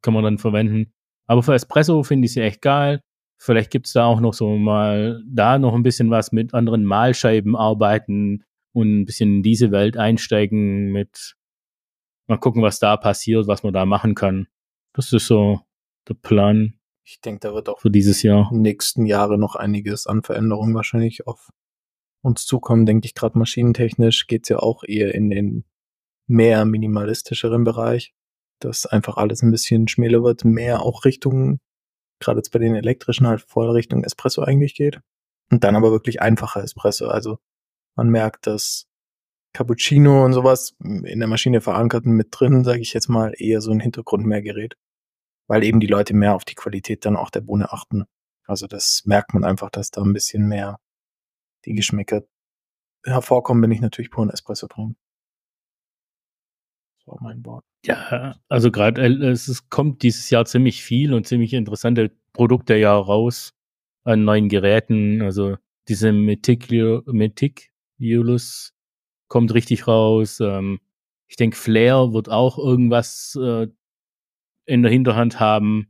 kann 0.01 0.13
man 0.13 0.23
dann 0.23 0.37
verwenden. 0.37 0.93
Aber 1.27 1.43
für 1.43 1.53
Espresso 1.53 2.03
finde 2.03 2.25
ich 2.25 2.33
sie 2.33 2.41
echt 2.41 2.61
geil. 2.61 3.01
Vielleicht 3.37 3.71
gibt's 3.71 3.93
da 3.93 4.05
auch 4.05 4.21
noch 4.21 4.33
so 4.33 4.57
mal 4.57 5.21
da 5.27 5.59
noch 5.59 5.73
ein 5.73 5.83
bisschen 5.83 6.09
was 6.09 6.31
mit 6.31 6.53
anderen 6.53 6.85
Mahlscheiben 6.85 7.55
arbeiten 7.55 8.43
und 8.73 9.01
ein 9.01 9.05
bisschen 9.05 9.37
in 9.37 9.43
diese 9.43 9.71
Welt 9.71 9.97
einsteigen 9.97 10.91
mit 10.91 11.35
mal 12.27 12.37
gucken, 12.37 12.61
was 12.61 12.79
da 12.79 12.97
passiert, 12.97 13.47
was 13.47 13.63
man 13.63 13.73
da 13.73 13.85
machen 13.85 14.15
kann. 14.15 14.47
Das 14.93 15.11
ist 15.11 15.27
so 15.27 15.61
der 16.07 16.15
Plan 16.15 16.79
Ich 17.03 17.21
denke, 17.21 17.39
da 17.41 17.53
wird 17.53 17.69
auch 17.69 17.79
für 17.79 17.91
dieses 17.91 18.23
Jahr. 18.23 18.51
nächsten 18.51 19.05
Jahre 19.05 19.37
noch 19.37 19.55
einiges 19.55 20.07
an 20.07 20.23
Veränderungen 20.23 20.73
wahrscheinlich 20.73 21.27
auf 21.27 21.49
uns 22.21 22.45
zukommen, 22.45 22.85
denke 22.85 23.05
ich. 23.05 23.13
Gerade 23.13 23.37
maschinentechnisch 23.37 24.27
geht's 24.27 24.49
ja 24.49 24.59
auch 24.59 24.83
eher 24.83 25.13
in 25.13 25.29
den 25.29 25.65
mehr 26.27 26.65
minimalistischeren 26.65 27.63
Bereich, 27.63 28.13
dass 28.59 28.85
einfach 28.85 29.17
alles 29.17 29.43
ein 29.43 29.51
bisschen 29.51 29.87
schmäler 29.87 30.23
wird, 30.23 30.43
mehr 30.43 30.81
auch 30.81 31.05
Richtung, 31.05 31.59
gerade 32.19 32.39
jetzt 32.39 32.51
bei 32.51 32.59
den 32.59 32.75
elektrischen 32.75 33.27
halt 33.27 33.41
voll 33.41 33.69
Richtung 33.69 34.03
Espresso 34.03 34.41
eigentlich 34.41 34.75
geht. 34.75 34.99
Und 35.51 35.63
dann 35.63 35.75
aber 35.75 35.91
wirklich 35.91 36.21
einfacher 36.21 36.63
Espresso. 36.63 37.07
Also 37.07 37.37
man 37.95 38.09
merkt, 38.09 38.47
dass 38.47 38.87
Cappuccino 39.53 40.25
und 40.25 40.33
sowas 40.33 40.75
in 40.79 41.19
der 41.19 41.27
Maschine 41.27 41.61
verankert 41.61 42.05
mit 42.05 42.29
drin, 42.31 42.63
sage 42.63 42.81
ich 42.81 42.93
jetzt 42.93 43.09
mal, 43.09 43.33
eher 43.37 43.61
so 43.61 43.71
ein 43.71 43.79
Hintergrund 43.79 44.25
mehr 44.25 44.41
gerät. 44.41 44.75
Weil 45.47 45.63
eben 45.63 45.79
die 45.79 45.87
Leute 45.87 46.13
mehr 46.13 46.35
auf 46.35 46.45
die 46.45 46.55
Qualität 46.55 47.05
dann 47.05 47.15
auch 47.15 47.29
der 47.29 47.41
Bohne 47.41 47.71
achten. 47.71 48.05
Also 48.47 48.67
das 48.67 49.03
merkt 49.05 49.33
man 49.33 49.43
einfach, 49.43 49.69
dass 49.69 49.91
da 49.91 50.01
ein 50.01 50.13
bisschen 50.13 50.47
mehr 50.47 50.79
die 51.65 51.73
Geschmäcker 51.73 52.23
hervorkommen, 53.03 53.63
wenn 53.63 53.71
ich 53.71 53.81
natürlich 53.81 54.11
puren 54.11 54.29
Espresso 54.29 54.67
trinke. 54.67 54.95
Das 56.97 57.07
war 57.07 57.17
mein 57.21 57.45
Wort. 57.45 57.65
Ja, 57.85 58.35
also 58.49 58.71
gerade 58.71 59.03
äh, 59.03 59.29
es 59.29 59.69
kommt 59.69 60.01
dieses 60.03 60.29
Jahr 60.29 60.45
ziemlich 60.45 60.83
viel 60.83 61.13
und 61.13 61.27
ziemlich 61.27 61.53
interessante 61.53 62.11
Produkte 62.33 62.75
ja 62.75 62.95
raus 62.95 63.53
an 64.03 64.23
neuen 64.23 64.49
Geräten. 64.49 65.21
Also 65.21 65.57
diese 65.87 66.11
Meticulous 66.11 67.69
kommt 69.27 69.53
richtig 69.53 69.87
raus. 69.87 70.39
Ähm, 70.39 70.79
ich 71.27 71.35
denke, 71.35 71.57
Flair 71.57 72.13
wird 72.13 72.29
auch 72.29 72.57
irgendwas 72.57 73.37
äh, 73.41 73.67
in 74.65 74.81
der 74.83 74.91
Hinterhand 74.91 75.39
haben, 75.39 75.87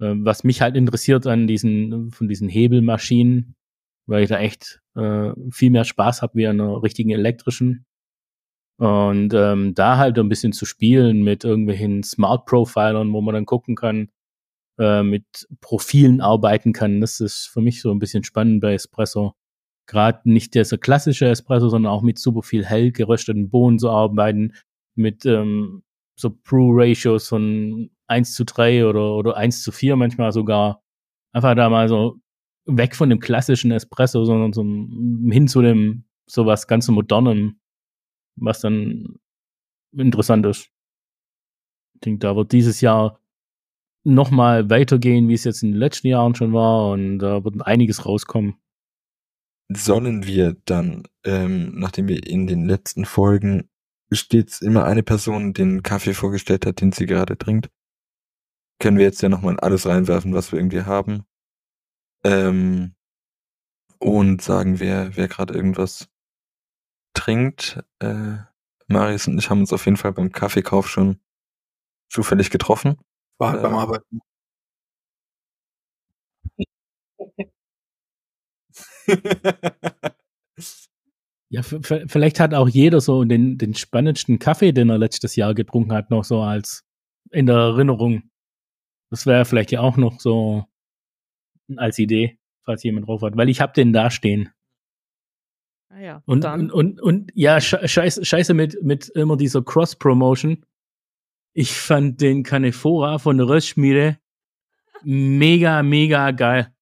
äh, 0.00 0.14
was 0.16 0.44
mich 0.44 0.60
halt 0.60 0.76
interessiert 0.76 1.26
an 1.26 1.46
diesen 1.46 2.10
von 2.10 2.28
diesen 2.28 2.48
Hebelmaschinen, 2.48 3.54
weil 4.06 4.24
ich 4.24 4.28
da 4.28 4.38
echt 4.38 4.80
äh, 4.94 5.32
viel 5.50 5.70
mehr 5.70 5.84
Spaß 5.84 6.22
habe 6.22 6.34
wie 6.34 6.46
an 6.46 6.60
einer 6.60 6.82
richtigen 6.82 7.10
elektrischen. 7.10 7.86
Und 8.78 9.32
ähm, 9.32 9.74
da 9.74 9.96
halt 9.96 10.18
ein 10.18 10.28
bisschen 10.28 10.52
zu 10.52 10.66
spielen 10.66 11.22
mit 11.22 11.44
irgendwelchen 11.44 12.02
Smart 12.02 12.44
Profilern, 12.44 13.12
wo 13.12 13.22
man 13.22 13.34
dann 13.34 13.46
gucken 13.46 13.74
kann, 13.74 14.10
äh, 14.78 15.02
mit 15.02 15.24
Profilen 15.62 16.20
arbeiten 16.20 16.72
kann. 16.74 17.00
Das 17.00 17.20
ist 17.20 17.46
für 17.46 17.62
mich 17.62 17.80
so 17.80 17.90
ein 17.90 17.98
bisschen 17.98 18.24
spannend 18.24 18.60
bei 18.60 18.74
Espresso. 18.74 19.34
Gerade 19.88 20.30
nicht 20.30 20.54
der 20.54 20.64
so 20.66 20.76
klassische 20.78 21.26
Espresso, 21.28 21.68
sondern 21.70 21.92
auch 21.92 22.02
mit 22.02 22.18
super 22.18 22.42
viel 22.42 22.66
hell 22.66 22.92
gerösteten 22.92 23.50
Bohnen 23.50 23.78
zu 23.78 23.88
arbeiten, 23.90 24.52
mit 24.94 25.24
ähm, 25.24 25.82
so 26.18 26.30
Brew-Ratios 26.30 27.28
von 27.28 27.90
1 28.08 28.34
zu 28.34 28.44
3 28.44 28.86
oder, 28.86 29.14
oder 29.14 29.36
1 29.36 29.62
zu 29.62 29.72
4 29.72 29.96
manchmal 29.96 30.32
sogar. 30.32 30.82
Einfach 31.32 31.54
da 31.54 31.68
mal 31.68 31.88
so 31.88 32.20
weg 32.66 32.96
von 32.96 33.10
dem 33.10 33.20
klassischen 33.20 33.70
Espresso, 33.70 34.24
sondern 34.24 34.52
zum, 34.52 35.30
hin 35.30 35.48
zu 35.48 35.62
dem 35.62 36.04
sowas 36.26 36.66
ganz 36.66 36.88
modernem, 36.88 37.60
was 38.36 38.60
dann 38.60 39.16
interessant 39.92 40.46
ist. 40.46 40.70
Ich 41.94 42.00
denke, 42.00 42.18
da 42.18 42.36
wird 42.36 42.52
dieses 42.52 42.80
Jahr 42.80 43.20
nochmal 44.04 44.70
weitergehen, 44.70 45.28
wie 45.28 45.34
es 45.34 45.44
jetzt 45.44 45.62
in 45.62 45.72
den 45.72 45.78
letzten 45.78 46.08
Jahren 46.08 46.34
schon 46.34 46.52
war 46.52 46.90
und 46.90 47.18
da 47.18 47.44
wird 47.44 47.66
einiges 47.66 48.06
rauskommen. 48.06 48.56
Sollen 49.68 50.26
wir 50.26 50.56
dann, 50.64 51.04
ähm, 51.24 51.72
nachdem 51.74 52.06
wir 52.08 52.24
in 52.24 52.46
den 52.46 52.66
letzten 52.66 53.04
Folgen 53.04 53.68
stets 54.12 54.60
immer 54.62 54.84
eine 54.84 55.02
Person 55.02 55.52
den 55.52 55.82
Kaffee 55.82 56.14
vorgestellt 56.14 56.66
hat, 56.66 56.80
den 56.80 56.92
sie 56.92 57.06
gerade 57.06 57.36
trinkt, 57.38 57.70
können 58.78 58.96
wir 58.98 59.04
jetzt 59.04 59.22
ja 59.22 59.28
nochmal 59.28 59.54
in 59.54 59.60
alles 59.60 59.86
reinwerfen, 59.86 60.34
was 60.34 60.52
wir 60.52 60.58
irgendwie 60.58 60.82
haben. 60.82 61.24
Ähm, 62.24 62.94
und 63.98 64.40
sagen, 64.42 64.80
wer, 64.80 65.16
wer 65.16 65.28
gerade 65.28 65.54
irgendwas 65.54 66.08
trinkt. 67.14 67.82
Äh, 68.00 68.36
Marius 68.88 69.26
und 69.26 69.38
ich 69.38 69.50
haben 69.50 69.60
uns 69.60 69.72
auf 69.72 69.84
jeden 69.86 69.96
Fall 69.96 70.12
beim 70.12 70.30
Kaffeekauf 70.32 70.88
schon 70.88 71.18
zufällig 72.10 72.50
getroffen. 72.50 72.96
War 73.38 73.52
halt 73.52 73.60
Äh, 73.60 73.62
beim 73.64 73.74
Arbeiten. 73.76 74.20
Ja, 81.48 81.62
vielleicht 81.62 82.40
hat 82.40 82.54
auch 82.54 82.68
jeder 82.68 83.00
so 83.00 83.22
den, 83.24 83.56
den 83.56 83.74
spannendsten 83.74 84.38
Kaffee, 84.40 84.72
den 84.72 84.90
er 84.90 84.98
letztes 84.98 85.36
Jahr 85.36 85.54
getrunken 85.54 85.92
hat, 85.92 86.10
noch 86.10 86.24
so 86.24 86.40
als 86.42 86.84
in 87.30 87.46
der 87.46 87.56
Erinnerung. 87.56 88.30
Das 89.10 89.26
wäre 89.26 89.44
vielleicht 89.44 89.70
ja 89.70 89.80
auch 89.80 89.96
noch 89.96 90.18
so 90.20 90.64
als 91.76 91.98
Idee, 91.98 92.38
falls 92.64 92.82
jemand 92.82 93.06
drauf 93.06 93.22
hat. 93.22 93.36
Weil 93.36 93.48
ich 93.48 93.60
hab 93.60 93.74
den 93.74 93.92
da 93.92 94.10
stehen. 94.10 94.50
Ah 95.88 96.00
ja, 96.00 96.22
Und, 96.26 96.42
dann. 96.42 96.72
und, 96.72 96.72
und, 96.72 97.00
und 97.00 97.32
ja, 97.34 97.58
sche- 97.58 97.86
scheiße, 97.86 98.24
scheiße 98.24 98.52
mit, 98.52 98.82
mit 98.82 99.08
immer 99.10 99.36
dieser 99.36 99.62
Cross-Promotion. 99.62 100.64
Ich 101.54 101.72
fand 101.72 102.20
den 102.20 102.42
Canefora 102.42 103.18
von 103.18 103.38
der 103.38 103.48
Röstschmiede 103.48 104.18
mega, 105.04 105.82
mega 105.84 106.32
geil. 106.32 106.74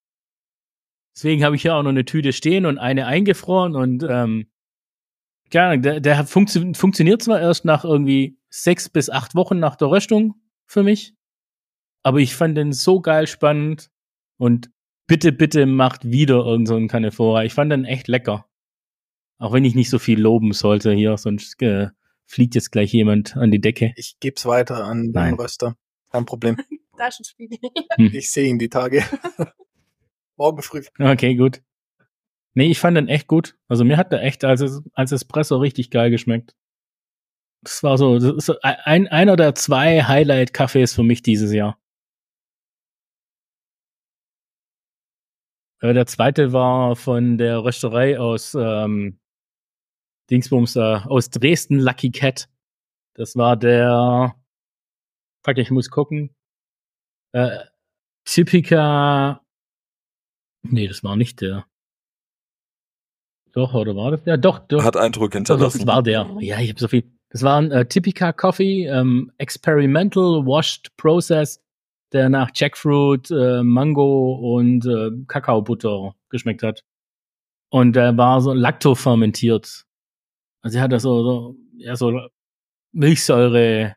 Deswegen 1.14 1.44
habe 1.44 1.54
ich 1.54 1.62
ja 1.64 1.78
auch 1.78 1.82
noch 1.82 1.90
eine 1.90 2.06
Tüte 2.06 2.32
stehen 2.32 2.64
und 2.66 2.78
eine 2.78 3.06
eingefroren 3.06 3.76
und 3.76 4.04
ähm, 4.08 4.46
keine 5.54 5.70
Ahnung, 5.70 5.82
der, 5.82 6.00
der 6.00 6.26
funktio 6.26 6.74
funktioniert 6.74 7.22
zwar 7.22 7.40
erst 7.40 7.64
nach 7.64 7.84
irgendwie 7.84 8.36
sechs 8.50 8.88
bis 8.88 9.08
acht 9.08 9.34
Wochen 9.36 9.60
nach 9.60 9.76
der 9.76 9.88
Röstung 9.88 10.34
für 10.66 10.82
mich, 10.82 11.14
aber 12.02 12.18
ich 12.18 12.34
fand 12.34 12.58
den 12.58 12.72
so 12.72 13.00
geil 13.00 13.28
spannend 13.28 13.90
und 14.36 14.70
bitte, 15.06 15.30
bitte 15.30 15.66
macht 15.66 16.04
wieder 16.10 16.44
irgend 16.44 16.66
so 16.66 16.74
einen 16.74 16.88
Canefora. 16.88 17.44
Ich 17.44 17.54
fand 17.54 17.70
den 17.70 17.84
echt 17.84 18.08
lecker. 18.08 18.46
Auch 19.38 19.52
wenn 19.52 19.64
ich 19.64 19.76
nicht 19.76 19.90
so 19.90 19.98
viel 19.98 20.20
loben 20.20 20.52
sollte 20.52 20.92
hier, 20.92 21.16
sonst 21.18 21.60
äh, 21.62 21.88
fliegt 22.26 22.56
jetzt 22.56 22.72
gleich 22.72 22.92
jemand 22.92 23.36
an 23.36 23.52
die 23.52 23.60
Decke. 23.60 23.92
Ich 23.96 24.16
geb's 24.18 24.46
weiter 24.46 24.84
an 24.84 25.04
den 25.04 25.12
Nein. 25.12 25.34
Röster. 25.34 25.76
Kein 26.10 26.26
Problem. 26.26 26.56
Da 26.96 27.08
ist 27.08 27.18
ein 27.18 27.24
Spiegel. 27.24 27.58
Ich 28.12 28.30
sehe 28.30 28.48
ihn 28.48 28.60
die 28.60 28.68
Tage. 28.68 29.02
Morgen 30.36 30.62
früh. 30.62 30.80
Okay, 31.00 31.34
gut. 31.34 31.60
Nee, 32.56 32.70
ich 32.70 32.78
fand 32.78 32.96
den 32.96 33.08
echt 33.08 33.26
gut. 33.26 33.56
Also 33.68 33.84
mir 33.84 33.96
hat 33.96 34.12
der 34.12 34.22
echt 34.22 34.44
als, 34.44 34.82
als 34.94 35.12
Espresso 35.12 35.56
richtig 35.58 35.90
geil 35.90 36.10
geschmeckt. 36.10 36.54
Das 37.64 37.82
war 37.82 37.98
so, 37.98 38.18
das 38.18 38.24
ist 38.36 38.46
so 38.46 38.56
ein, 38.62 39.08
einer 39.08 39.36
der 39.36 39.54
zwei 39.54 40.02
Highlight-Cafés 40.04 40.94
für 40.94 41.02
mich 41.02 41.22
dieses 41.22 41.52
Jahr. 41.52 41.78
Äh, 45.80 45.94
Der 45.94 46.06
zweite 46.06 46.52
war 46.52 46.94
von 46.96 47.38
der 47.38 47.64
Rösterei 47.64 48.18
aus 48.18 48.54
ähm, 48.54 49.18
Dingsbums, 50.30 50.76
äh, 50.76 50.80
aus 50.80 51.30
Dresden, 51.30 51.78
Lucky 51.80 52.10
Cat. 52.10 52.48
Das 53.14 53.36
war 53.36 53.56
der, 53.56 54.34
fuck, 55.44 55.58
ich 55.58 55.70
muss 55.70 55.90
gucken. 55.90 56.34
Äh, 57.32 57.64
Typica, 58.24 59.44
nee, 60.62 60.88
das 60.88 61.04
war 61.04 61.16
nicht 61.16 61.40
der. 61.40 61.66
Doch, 63.54 63.72
oder 63.72 63.94
war 63.94 64.10
das 64.10 64.24
der? 64.24 64.36
Doch, 64.36 64.58
doch. 64.58 64.82
Hat 64.82 64.96
Eindruck 64.96 65.32
hinterlassen. 65.32 65.78
das 65.78 65.86
war 65.86 66.02
der. 66.02 66.28
Ja, 66.40 66.58
ich 66.60 66.70
habe 66.70 66.80
so 66.80 66.88
viel. 66.88 67.04
Das 67.30 67.42
war 67.42 67.60
ein 67.60 67.70
äh, 67.70 67.86
Typica 67.86 68.32
Coffee, 68.32 68.86
ähm, 68.86 69.32
Experimental 69.38 70.44
Washed 70.44 70.96
Process, 70.96 71.60
der 72.12 72.28
nach 72.28 72.50
Jackfruit, 72.54 73.30
äh, 73.30 73.62
Mango 73.62 74.56
und 74.56 74.86
äh, 74.86 75.10
Kakaobutter 75.26 76.14
geschmeckt 76.30 76.62
hat. 76.62 76.82
Und 77.70 77.96
der 77.96 78.16
war 78.16 78.40
so 78.40 78.52
lactofermentiert. 78.52 79.84
Also 80.62 80.78
er 80.78 80.84
hat 80.84 80.92
da 80.92 81.00
so, 81.00 81.22
so, 81.22 81.56
ja, 81.76 81.96
so 81.96 82.20
Milchsäure 82.92 83.94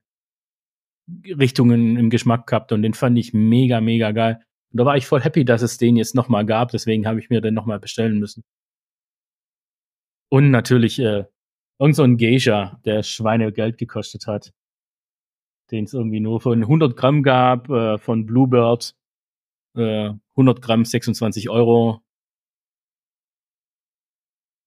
Richtungen 1.25 1.97
im 1.97 2.09
Geschmack 2.09 2.47
gehabt 2.47 2.71
und 2.71 2.81
den 2.81 2.93
fand 2.93 3.17
ich 3.17 3.33
mega, 3.33 3.81
mega 3.81 4.11
geil. 4.11 4.39
Und 4.71 4.79
da 4.79 4.85
war 4.85 4.97
ich 4.97 5.05
voll 5.05 5.21
happy, 5.21 5.45
dass 5.45 5.61
es 5.61 5.77
den 5.77 5.95
jetzt 5.95 6.15
nochmal 6.15 6.45
gab, 6.45 6.71
deswegen 6.71 7.07
habe 7.07 7.19
ich 7.19 7.29
mir 7.29 7.39
den 7.39 7.53
nochmal 7.53 7.79
bestellen 7.79 8.19
müssen. 8.19 8.43
Und 10.29 10.51
natürlich 10.51 10.99
äh, 10.99 11.25
irgend 11.79 11.95
so 11.95 12.05
Geisha, 12.17 12.79
der 12.85 13.03
Schweinegeld 13.03 13.77
gekostet 13.77 14.27
hat. 14.27 14.53
Den 15.71 15.85
es 15.85 15.93
irgendwie 15.93 16.19
nur 16.19 16.41
von 16.41 16.61
100 16.61 16.95
Gramm 16.95 17.23
gab, 17.23 17.69
äh, 17.69 17.97
von 17.97 18.25
Bluebird. 18.25 18.95
Äh, 19.75 20.13
100 20.31 20.61
Gramm, 20.61 20.85
26 20.85 21.49
Euro. 21.49 22.01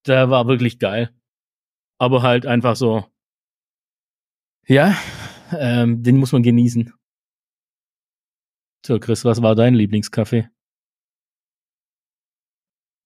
Der 0.07 0.31
war 0.31 0.47
wirklich 0.47 0.79
geil. 0.79 1.11
Aber 1.99 2.23
halt 2.23 2.47
einfach 2.47 2.77
so. 2.77 3.05
Ja, 4.67 4.97
ähm, 5.53 6.03
den 6.03 6.17
muss 6.17 6.33
man 6.33 6.43
genießen. 6.43 6.93
So, 8.87 8.99
Chris, 8.99 9.25
was 9.25 9.43
war 9.43 9.55
dein 9.55 9.75
Lieblingskaffee? 9.75 10.49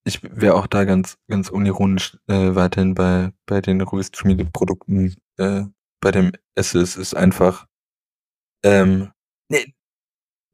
Ich 0.06 0.20
wäre 0.22 0.54
auch 0.54 0.66
da 0.66 0.84
ganz, 0.84 1.16
ganz 1.28 1.48
unironisch 1.48 2.18
äh, 2.26 2.54
weiterhin 2.54 2.94
bei, 2.94 3.32
bei 3.46 3.60
den 3.60 3.80
Röstschmiedeprodukten. 3.80 5.16
Äh, 5.38 5.64
bei 6.00 6.10
dem 6.10 6.32
Esse 6.54 6.80
es 6.80 6.96
ist 6.96 7.14
einfach. 7.14 7.66
Ähm, 8.62 9.10
nee, 9.48 9.74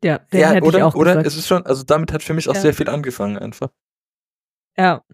Ja, 0.04 0.18
den 0.18 0.40
ja, 0.40 0.50
hätte 0.52 0.66
oder? 0.66 0.78
ich 0.78 0.84
auch 0.84 0.94
oder? 0.94 1.10
gesagt. 1.12 1.26
Es 1.26 1.36
ist 1.36 1.48
schon, 1.48 1.66
also 1.66 1.82
damit 1.82 2.12
hat 2.12 2.22
für 2.22 2.34
mich 2.34 2.48
auch 2.48 2.54
Ja. 2.54 2.60
sehr 2.60 2.74
viel 2.74 2.88
angefangen 2.88 3.36
einfach. 3.38 3.70
Ja. 4.78 5.04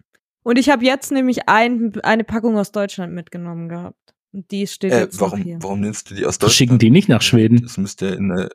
Und 0.43 0.57
ich 0.59 0.69
habe 0.69 0.85
jetzt 0.85 1.11
nämlich 1.11 1.49
ein, 1.49 1.99
eine 2.01 2.23
Packung 2.23 2.57
aus 2.57 2.71
Deutschland 2.71 3.13
mitgenommen 3.13 3.67
gehabt. 3.69 4.15
Und 4.33 4.51
die 4.51 4.67
steht 4.67 4.91
Äh, 4.93 4.99
jetzt 5.01 5.19
warum, 5.19 5.41
hier. 5.41 5.57
warum 5.61 5.79
nimmst 5.81 6.11
du 6.11 6.15
die 6.15 6.25
aus 6.27 6.37
Das 6.37 6.53
schicken 6.53 6.73
Deutschland? 6.73 6.81
die 6.83 6.89
nicht 6.91 7.09
nach 7.09 7.21
Schweden. 7.23 7.61
Das 7.63 7.77
müsste 7.77 8.07
in 8.07 8.29
der, 8.29 8.49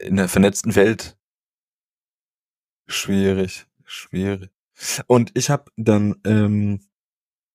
in 0.00 0.16
der 0.16 0.28
vernetzten 0.28 0.74
Welt 0.76 1.16
schwierig, 2.86 3.66
schwierig. 3.84 4.50
Und 5.06 5.30
ich 5.34 5.50
habe 5.50 5.70
dann, 5.76 6.16
ähm, 6.24 6.80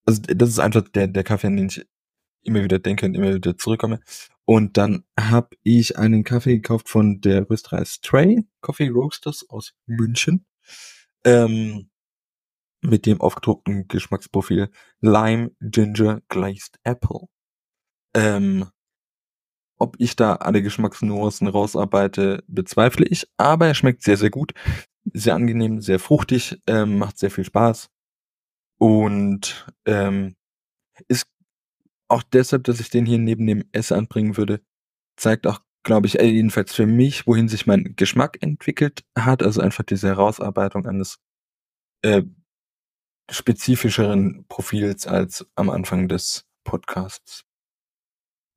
also 0.06 0.22
das 0.22 0.50
ist 0.50 0.60
einfach 0.60 0.84
der, 0.90 1.08
der 1.08 1.24
Kaffee, 1.24 1.48
an 1.48 1.58
den 1.58 1.68
ich 1.68 1.86
immer 2.44 2.64
wieder 2.64 2.80
denke 2.80 3.06
und 3.06 3.16
immer 3.16 3.34
wieder 3.34 3.58
zurückkomme. 3.58 4.00
Und 4.46 4.78
dann 4.78 5.04
habe 5.20 5.50
ich 5.64 5.98
einen 5.98 6.24
Kaffee 6.24 6.56
gekauft 6.56 6.90
von 6.90 7.22
der 7.22 7.50
Rösterei 7.50 7.86
Stray 7.86 8.46
Coffee 8.62 8.90
Roasters 8.90 9.46
aus 9.50 9.74
München. 9.86 10.46
Ähm, 11.26 11.90
mit 12.82 13.06
dem 13.06 13.22
aufgedruckten 13.22 13.88
Geschmacksprofil 13.88 14.70
Lime 15.02 15.52
Ginger 15.60 16.22
Glazed 16.30 16.80
Apple. 16.84 17.28
Ähm, 18.16 18.70
ob 19.78 19.96
ich 20.00 20.16
da 20.16 20.36
alle 20.36 20.62
Geschmacksnuancen 20.62 21.48
rausarbeite, 21.48 22.44
bezweifle 22.48 23.06
ich, 23.06 23.28
aber 23.38 23.68
er 23.68 23.76
schmeckt 23.76 24.04
sehr, 24.04 24.18
sehr 24.18 24.30
gut. 24.30 24.54
Sehr 25.14 25.36
angenehm, 25.36 25.82
sehr 25.82 26.00
fruchtig, 26.00 26.62
ähm, 26.68 26.98
macht 26.98 27.18
sehr 27.18 27.32
viel 27.32 27.44
Spaß. 27.44 27.90
Und 28.80 29.68
ähm, 29.86 30.36
ist 31.08 31.28
auch 32.10 32.24
deshalb, 32.24 32.64
dass 32.66 32.80
ich 32.80 32.90
den 32.90 33.06
hier 33.06 33.20
neben 33.20 33.48
dem 33.48 33.66
Esse 33.72 33.96
anbringen 33.98 34.38
würde, 34.38 34.62
zeigt 35.18 35.48
auch, 35.48 35.62
glaube 35.84 36.08
ich, 36.08 36.20
äh, 36.20 36.26
jedenfalls 36.26 36.74
für 36.76 36.88
mich, 36.88 37.28
wohin 37.28 37.50
sich 37.50 37.68
mein 37.68 37.96
Geschmack 37.96 38.42
entwickelt 38.42 39.04
hat. 39.18 39.44
Also 39.44 39.62
einfach 39.62 39.84
diese 39.84 40.08
Herausarbeitung 40.10 40.88
eines 40.88 41.20
äh, 42.04 42.24
spezifischeren 43.32 44.46
Profils 44.48 45.08
als 45.08 45.48
am 45.56 45.70
Anfang 45.70 46.08
des 46.08 46.46
Podcasts. 46.64 47.44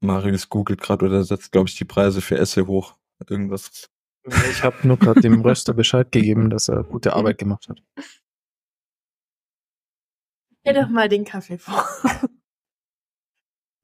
Marius 0.03 0.49
googelt 0.49 0.81
gerade 0.81 1.07
oder 1.07 1.25
setzt, 1.25 1.53
glaube 1.53 1.69
ich, 1.69 1.77
die 1.77 1.85
Preise 1.85 2.21
für 2.21 2.37
Esse 2.39 2.67
hoch. 2.67 2.97
Irgendwas. 3.29 3.92
Ich 4.51 4.63
habe 4.63 4.87
nur 4.87 4.99
gerade 4.99 5.21
dem 5.21 5.41
Röster 5.41 5.75
Bescheid 5.75 6.13
gegeben, 6.13 6.49
dass 6.51 6.69
er 6.69 6.85
gute 6.85 7.15
Arbeit 7.15 7.39
gemacht 7.39 7.69
hat. 7.69 7.83
Stell 10.61 10.75
doch 10.75 10.89
mal 10.89 11.09
den 11.09 11.25
Kaffee 11.25 11.59
vor. 11.59 11.85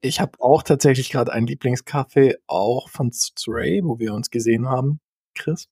Ich 0.00 0.20
habe 0.20 0.40
auch 0.40 0.62
tatsächlich 0.62 1.10
gerade 1.10 1.32
einen 1.32 1.48
Lieblingskaffee, 1.48 2.36
auch 2.46 2.88
von 2.88 3.10
Stray, 3.12 3.80
wo 3.82 3.98
wir 3.98 4.14
uns 4.14 4.30
gesehen 4.30 4.68
haben, 4.68 5.00
Chris. 5.34 5.68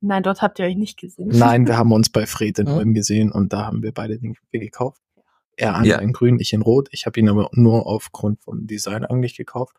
Nein, 0.00 0.22
dort 0.22 0.42
habt 0.42 0.60
ihr 0.60 0.66
euch 0.66 0.76
nicht 0.76 0.96
gesehen. 1.00 1.26
Nein, 1.32 1.66
wir 1.66 1.76
haben 1.76 1.90
uns 1.90 2.08
bei 2.08 2.24
Fred 2.26 2.60
in. 2.60 2.68
Ulm 2.68 2.94
gesehen 2.94 3.32
und 3.32 3.52
da 3.52 3.66
haben 3.66 3.82
wir 3.82 3.90
beide 3.92 4.16
den 4.20 4.34
Kaffee 4.34 4.60
gekauft. 4.60 5.02
Er 5.56 5.74
einmal 5.74 5.88
Ja. 5.88 5.98
in 5.98 6.12
grün, 6.12 6.38
ich 6.38 6.52
in 6.52 6.62
rot. 6.62 6.88
Ich 6.92 7.04
habe 7.04 7.18
ihn 7.18 7.28
aber 7.28 7.48
nur 7.52 7.84
aufgrund 7.88 8.40
vom 8.44 8.68
Design 8.68 9.04
eigentlich 9.04 9.36
gekauft. 9.36 9.76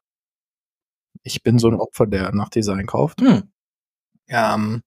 Ich 1.23 1.41
bin 1.41 1.57
so 1.57 1.69
ein 1.69 1.75
Opfer, 1.79 2.05
der 2.05 2.33
nach 2.33 2.49
Design 2.49 2.85
kauft. 2.85 3.21
Hm, 3.21 3.49
Ähm, 4.29 4.81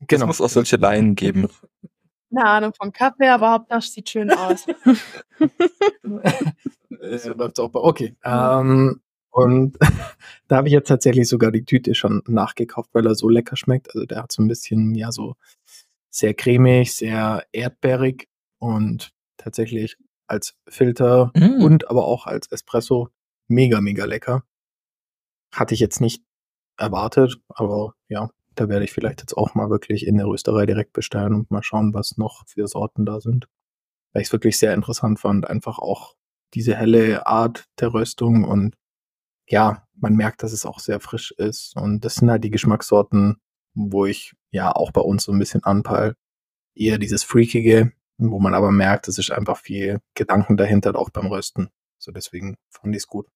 Es 0.00 0.06
genau. 0.08 0.26
muss 0.26 0.40
auch 0.40 0.48
solche 0.48 0.76
Laien 0.76 1.14
geben. 1.14 1.48
Eine 2.32 2.44
Ahnung 2.46 2.72
vom 2.80 2.92
Kaffee, 2.92 3.28
aber 3.28 3.50
Hauptsache 3.50 3.82
sieht 3.82 4.08
schön 4.10 4.30
aus. 4.32 4.66
So 7.18 7.32
läuft's 7.32 7.60
auch 7.60 7.70
bei. 7.70 7.80
Okay. 7.80 8.16
Ähm, 8.24 9.00
und 9.30 9.78
da 10.48 10.56
habe 10.56 10.68
ich 10.68 10.72
jetzt 10.72 10.88
tatsächlich 10.88 11.28
sogar 11.28 11.50
die 11.50 11.64
Tüte 11.64 11.94
schon 11.94 12.22
nachgekauft, 12.26 12.90
weil 12.92 13.06
er 13.06 13.14
so 13.14 13.28
lecker 13.28 13.56
schmeckt. 13.56 13.94
Also 13.94 14.06
der 14.06 14.22
hat 14.24 14.32
so 14.32 14.42
ein 14.42 14.48
bisschen, 14.48 14.94
ja, 14.94 15.12
so 15.12 15.34
sehr 16.10 16.34
cremig, 16.34 16.94
sehr 16.94 17.46
erdbeerig 17.52 18.28
und 18.58 19.12
tatsächlich 19.36 19.96
als 20.26 20.54
Filter 20.68 21.30
Mm. 21.34 21.62
und 21.62 21.88
aber 21.88 22.04
auch 22.04 22.26
als 22.26 22.50
Espresso 22.52 23.08
mega, 23.48 23.80
mega 23.80 24.04
lecker. 24.04 24.42
Hatte 25.52 25.74
ich 25.74 25.80
jetzt 25.80 26.00
nicht 26.00 26.22
erwartet, 26.80 27.40
aber 27.48 27.94
ja, 28.08 28.30
da 28.54 28.68
werde 28.68 28.84
ich 28.84 28.92
vielleicht 28.92 29.20
jetzt 29.20 29.36
auch 29.36 29.54
mal 29.54 29.70
wirklich 29.70 30.06
in 30.06 30.16
der 30.16 30.26
Rösterei 30.26 30.66
direkt 30.66 30.92
bestellen 30.92 31.34
und 31.34 31.50
mal 31.50 31.62
schauen, 31.62 31.94
was 31.94 32.16
noch 32.16 32.46
für 32.46 32.66
Sorten 32.66 33.06
da 33.06 33.20
sind. 33.20 33.48
Weil 34.12 34.22
ich 34.22 34.28
es 34.28 34.32
wirklich 34.32 34.58
sehr 34.58 34.74
interessant 34.74 35.20
fand, 35.20 35.48
einfach 35.48 35.78
auch 35.78 36.14
diese 36.54 36.74
helle 36.74 37.26
Art 37.26 37.66
der 37.78 37.94
Röstung 37.94 38.44
und 38.44 38.74
ja, 39.48 39.86
man 39.94 40.14
merkt, 40.14 40.42
dass 40.42 40.52
es 40.52 40.66
auch 40.66 40.80
sehr 40.80 41.00
frisch 41.00 41.32
ist 41.32 41.76
und 41.76 42.04
das 42.04 42.16
sind 42.16 42.30
halt 42.30 42.44
die 42.44 42.50
Geschmackssorten, 42.50 43.36
wo 43.74 44.06
ich 44.06 44.34
ja 44.50 44.72
auch 44.74 44.90
bei 44.90 45.00
uns 45.00 45.24
so 45.24 45.32
ein 45.32 45.38
bisschen 45.38 45.62
anpeil. 45.64 46.14
Eher 46.74 46.98
dieses 46.98 47.24
Freakige, 47.24 47.92
wo 48.18 48.40
man 48.40 48.54
aber 48.54 48.72
merkt, 48.72 49.08
es 49.08 49.18
ist 49.18 49.30
einfach 49.30 49.58
viel 49.58 50.00
Gedanken 50.14 50.56
dahinter, 50.56 50.96
auch 50.96 51.10
beim 51.10 51.26
Rösten. 51.26 51.70
So 51.98 52.12
deswegen 52.12 52.56
fand 52.68 52.94
ich 52.94 53.02
es 53.02 53.06
gut. 53.06 53.26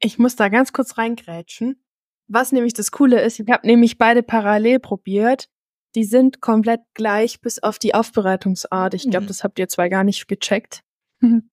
Ich 0.00 0.18
muss 0.18 0.36
da 0.36 0.48
ganz 0.48 0.72
kurz 0.72 0.98
reingrätschen. 0.98 1.84
Was 2.28 2.52
nämlich 2.52 2.72
das 2.74 2.90
Coole 2.92 3.20
ist, 3.22 3.38
ich 3.40 3.48
habe 3.50 3.66
nämlich 3.66 3.98
beide 3.98 4.22
parallel 4.22 4.78
probiert. 4.80 5.48
Die 5.94 6.04
sind 6.04 6.40
komplett 6.40 6.80
gleich 6.94 7.40
bis 7.40 7.58
auf 7.62 7.78
die 7.78 7.94
Aufbereitungsart. 7.94 8.94
Ich 8.94 9.02
glaube, 9.02 9.24
Mhm. 9.24 9.28
das 9.28 9.44
habt 9.44 9.58
ihr 9.58 9.68
zwei 9.68 9.88
gar 9.88 10.04
nicht 10.04 10.26
gecheckt. 10.28 10.82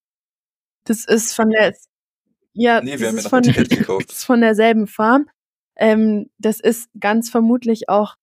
Das 0.86 1.06
ist 1.06 1.34
von 1.34 1.50
der 1.50 1.76
ja, 2.54 2.82
Nee, 2.82 2.98
das 2.98 3.14
ist 3.14 3.28
von, 3.28 3.44
das 3.44 3.58
ist 4.10 4.24
von 4.26 4.42
derselben 4.42 4.88
Farm. 4.88 5.30
Ähm, 5.76 6.30
das 6.40 6.60
ist 6.60 6.90
ganz 7.00 7.30
vermutlich 7.30 7.90
auch, 7.90 8.16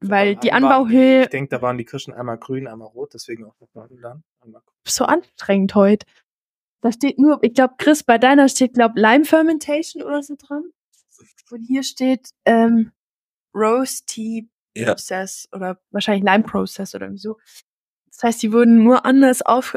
weil 0.00 0.36
die 0.36 0.52
Anbauhöhe 0.52 1.24
Ich 1.24 1.28
denke, 1.28 1.50
da 1.50 1.60
waren 1.62 1.76
die 1.76 1.84
Kirschen 1.84 2.14
einmal 2.14 2.38
grün, 2.38 2.66
einmal 2.66 2.88
rot, 2.88 3.12
deswegen 3.12 3.44
auch 3.44 3.54
noch 3.60 3.68
dann. 3.74 4.24
So 4.86 5.04
anstrengend 5.04 5.74
heute. 5.74 6.06
Da 6.80 6.90
steht 6.90 7.18
nur, 7.18 7.38
ich 7.42 7.52
glaube, 7.52 7.74
Chris, 7.76 8.02
bei 8.02 8.16
deiner 8.16 8.48
steht, 8.48 8.74
glaube 8.74 8.98
Lime 8.98 9.24
Fermentation 9.26 10.02
oder 10.02 10.22
so 10.22 10.36
dran. 10.38 10.64
Und 11.52 11.62
hier 11.62 11.82
steht 11.82 12.30
ähm, 12.44 12.92
Rose 13.54 14.02
Tea 14.06 14.48
Ja. 14.76 14.94
Process 14.94 15.48
oder 15.52 15.80
wahrscheinlich 15.90 16.24
Lime 16.24 16.44
Process 16.44 16.94
oder 16.94 17.16
so. 17.16 17.38
Das 18.06 18.22
heißt, 18.22 18.42
die 18.42 18.52
wurden 18.52 18.82
nur 18.82 19.04
anders 19.04 19.42
auf, 19.42 19.76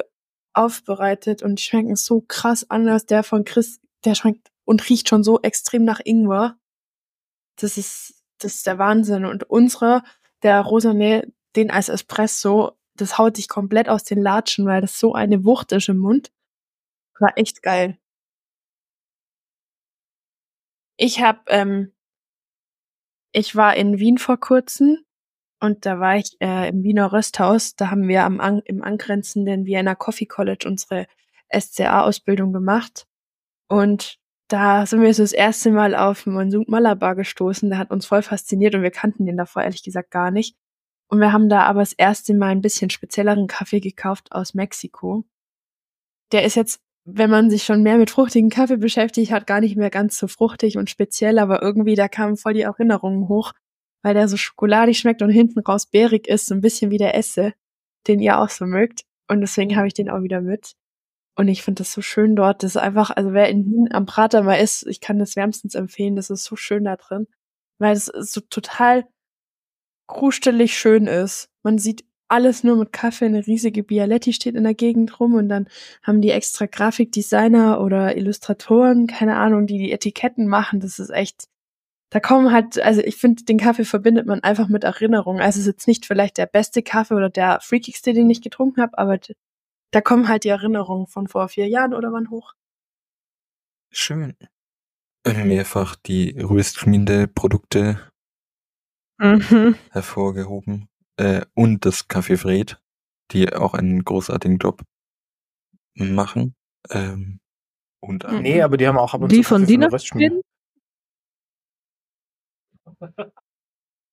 aufbereitet 0.53 1.43
und 1.43 1.59
die 1.59 1.63
schmecken 1.63 1.95
so 1.95 2.21
krass 2.21 2.69
anders. 2.69 3.05
Der 3.05 3.23
von 3.23 3.45
Chris, 3.45 3.79
der 4.05 4.15
schmeckt 4.15 4.51
und 4.65 4.87
riecht 4.89 5.09
schon 5.09 5.23
so 5.23 5.41
extrem 5.41 5.83
nach 5.83 6.01
Ingwer. 6.03 6.57
Das 7.57 7.77
ist, 7.77 8.23
das 8.39 8.55
ist 8.55 8.67
der 8.67 8.77
Wahnsinn. 8.77 9.25
Und 9.25 9.49
unsere, 9.49 10.03
der 10.41 10.61
Rosane, 10.61 11.31
den 11.55 11.71
als 11.71 11.89
Espresso, 11.89 12.77
das 12.95 13.17
haut 13.17 13.37
dich 13.37 13.47
komplett 13.47 13.89
aus 13.89 14.03
den 14.03 14.21
Latschen, 14.21 14.65
weil 14.65 14.81
das 14.81 14.99
so 14.99 15.13
eine 15.13 15.45
Wucht 15.45 15.71
ist 15.71 15.89
im 15.89 15.97
Mund. 15.97 16.31
War 17.19 17.37
echt 17.37 17.61
geil. 17.63 17.97
Ich 21.03 21.21
hab, 21.21 21.49
ähm, 21.49 21.91
ich 23.33 23.57
war 23.57 23.75
in 23.75 23.99
Wien 23.99 24.17
vor 24.17 24.39
kurzem 24.39 24.99
und 25.59 25.85
da 25.85 25.99
war 25.99 26.15
ich 26.15 26.37
äh, 26.39 26.69
im 26.69 26.81
Wiener 26.83 27.11
Rösthaus. 27.11 27.75
Da 27.75 27.91
haben 27.91 28.07
wir 28.07 28.23
am 28.23 28.39
an, 28.39 28.61
im 28.63 28.81
angrenzenden 28.81 29.65
Vienna 29.65 29.95
Coffee 29.95 30.27
College 30.27 30.65
unsere 30.65 31.07
SCA-Ausbildung 31.53 32.53
gemacht. 32.53 33.05
Und 33.67 34.17
da 34.47 34.85
sind 34.85 35.01
wir 35.01 35.13
so 35.13 35.23
das 35.23 35.33
erste 35.33 35.71
Mal 35.71 35.93
auf 35.93 36.25
Monsud 36.25 36.69
Malabar 36.69 37.15
gestoßen. 37.17 37.69
Der 37.69 37.79
hat 37.79 37.91
uns 37.91 38.05
voll 38.05 38.21
fasziniert 38.21 38.73
und 38.73 38.81
wir 38.81 38.91
kannten 38.91 39.25
den 39.25 39.35
davor 39.35 39.63
ehrlich 39.63 39.83
gesagt 39.83 40.09
gar 40.09 40.31
nicht. 40.31 40.55
Und 41.09 41.19
wir 41.19 41.33
haben 41.33 41.49
da 41.49 41.63
aber 41.63 41.81
das 41.81 41.91
erste 41.91 42.33
Mal 42.33 42.51
ein 42.51 42.61
bisschen 42.61 42.89
spezielleren 42.89 43.47
Kaffee 43.47 43.81
gekauft 43.81 44.31
aus 44.31 44.53
Mexiko. 44.53 45.25
Der 46.31 46.45
ist 46.45 46.55
jetzt 46.55 46.81
wenn 47.05 47.29
man 47.29 47.49
sich 47.49 47.63
schon 47.63 47.83
mehr 47.83 47.97
mit 47.97 48.09
fruchtigen 48.09 48.49
Kaffee 48.49 48.77
beschäftigt 48.77 49.31
hat, 49.31 49.47
gar 49.47 49.59
nicht 49.59 49.75
mehr 49.75 49.89
ganz 49.89 50.17
so 50.17 50.27
fruchtig 50.27 50.77
und 50.77 50.89
speziell, 50.89 51.37
aber 51.37 51.61
irgendwie 51.61 51.95
da 51.95 52.07
kamen 52.07 52.37
voll 52.37 52.53
die 52.53 52.61
Erinnerungen 52.61 53.27
hoch, 53.27 53.51
weil 54.03 54.13
der 54.13 54.27
so 54.27 54.37
schokoladig 54.37 54.97
schmeckt 54.97 55.21
und 55.21 55.29
hinten 55.29 55.59
raus 55.59 55.85
beerig 55.85 56.27
ist, 56.27 56.45
so 56.45 56.55
ein 56.55 56.61
bisschen 56.61 56.91
wie 56.91 56.97
der 56.97 57.15
Esse, 57.15 57.53
den 58.07 58.19
ihr 58.19 58.39
auch 58.39 58.49
so 58.49 58.65
mögt. 58.65 59.03
Und 59.27 59.41
deswegen 59.41 59.75
habe 59.75 59.87
ich 59.87 59.93
den 59.93 60.09
auch 60.09 60.21
wieder 60.21 60.41
mit. 60.41 60.73
Und 61.35 61.47
ich 61.47 61.63
finde 61.63 61.79
das 61.81 61.91
so 61.91 62.01
schön 62.01 62.35
dort. 62.35 62.63
Das 62.63 62.75
ist 62.75 62.81
einfach, 62.81 63.09
also 63.09 63.33
wer 63.33 63.49
in 63.49 63.65
Wien 63.65 63.89
am 63.91 64.05
Prater 64.05 64.43
mal 64.43 64.55
ist, 64.55 64.85
ich 64.85 65.01
kann 65.01 65.19
das 65.19 65.35
wärmstens 65.35 65.75
empfehlen. 65.75 66.15
Das 66.15 66.29
ist 66.29 66.43
so 66.43 66.55
schön 66.55 66.83
da 66.83 66.95
drin, 66.95 67.27
weil 67.79 67.95
es 67.95 68.05
so 68.05 68.41
total 68.41 69.05
krustelig 70.07 70.77
schön 70.77 71.07
ist. 71.07 71.49
Man 71.63 71.79
sieht 71.79 72.05
alles 72.33 72.63
nur 72.63 72.75
mit 72.75 72.91
Kaffee. 72.91 73.25
Eine 73.25 73.45
riesige 73.45 73.83
Bialetti 73.83 74.33
steht 74.33 74.55
in 74.55 74.63
der 74.63 74.73
Gegend 74.73 75.19
rum 75.19 75.35
und 75.35 75.49
dann 75.49 75.67
haben 76.01 76.21
die 76.21 76.31
extra 76.31 76.65
Grafikdesigner 76.65 77.79
oder 77.79 78.17
Illustratoren, 78.17 79.07
keine 79.07 79.37
Ahnung, 79.37 79.67
die 79.67 79.77
die 79.77 79.91
Etiketten 79.91 80.47
machen. 80.47 80.79
Das 80.79 80.97
ist 80.97 81.11
echt, 81.11 81.47
da 82.09 82.19
kommen 82.19 82.51
halt, 82.51 82.79
also 82.81 83.01
ich 83.01 83.17
finde, 83.17 83.43
den 83.43 83.59
Kaffee 83.59 83.85
verbindet 83.85 84.25
man 84.25 84.41
einfach 84.41 84.67
mit 84.67 84.83
Erinnerungen. 84.83 85.41
Also 85.41 85.59
es 85.59 85.67
ist 85.67 85.73
jetzt 85.73 85.87
nicht 85.87 86.05
vielleicht 86.05 86.37
der 86.37 86.47
beste 86.47 86.81
Kaffee 86.81 87.13
oder 87.13 87.29
der 87.29 87.59
freakigste, 87.61 88.13
den 88.13 88.29
ich 88.29 88.41
getrunken 88.41 88.81
habe, 88.81 88.97
aber 88.97 89.19
da 89.91 90.01
kommen 90.01 90.27
halt 90.27 90.43
die 90.43 90.49
Erinnerungen 90.49 91.07
von 91.07 91.27
vor 91.27 91.47
vier 91.49 91.67
Jahren 91.67 91.93
oder 91.93 92.11
wann 92.11 92.31
hoch. 92.31 92.53
Schön. 93.91 94.35
Mehrfach 95.25 95.95
die 95.95 96.37
Röstschmiede-Produkte 96.39 97.99
Mhm. 99.19 99.75
hervorgehoben. 99.91 100.89
Äh, 101.17 101.45
und 101.53 101.85
das 101.85 102.09
Café 102.09 102.37
Fred, 102.37 102.81
die 103.31 103.53
auch 103.53 103.73
einen 103.73 104.03
großartigen 104.03 104.57
Job 104.57 104.83
machen. 105.95 106.55
Ähm, 106.89 107.39
und 107.99 108.23
Mhm. 108.29 108.41
Nee, 108.41 108.61
aber 108.61 108.77
die 108.77 108.87
haben 108.87 108.97
auch 108.97 109.13
ab 109.13 109.21
und 109.21 109.31
Die 109.31 109.41
zu 109.41 109.49
von 109.49 109.65
Dina. 109.65 109.89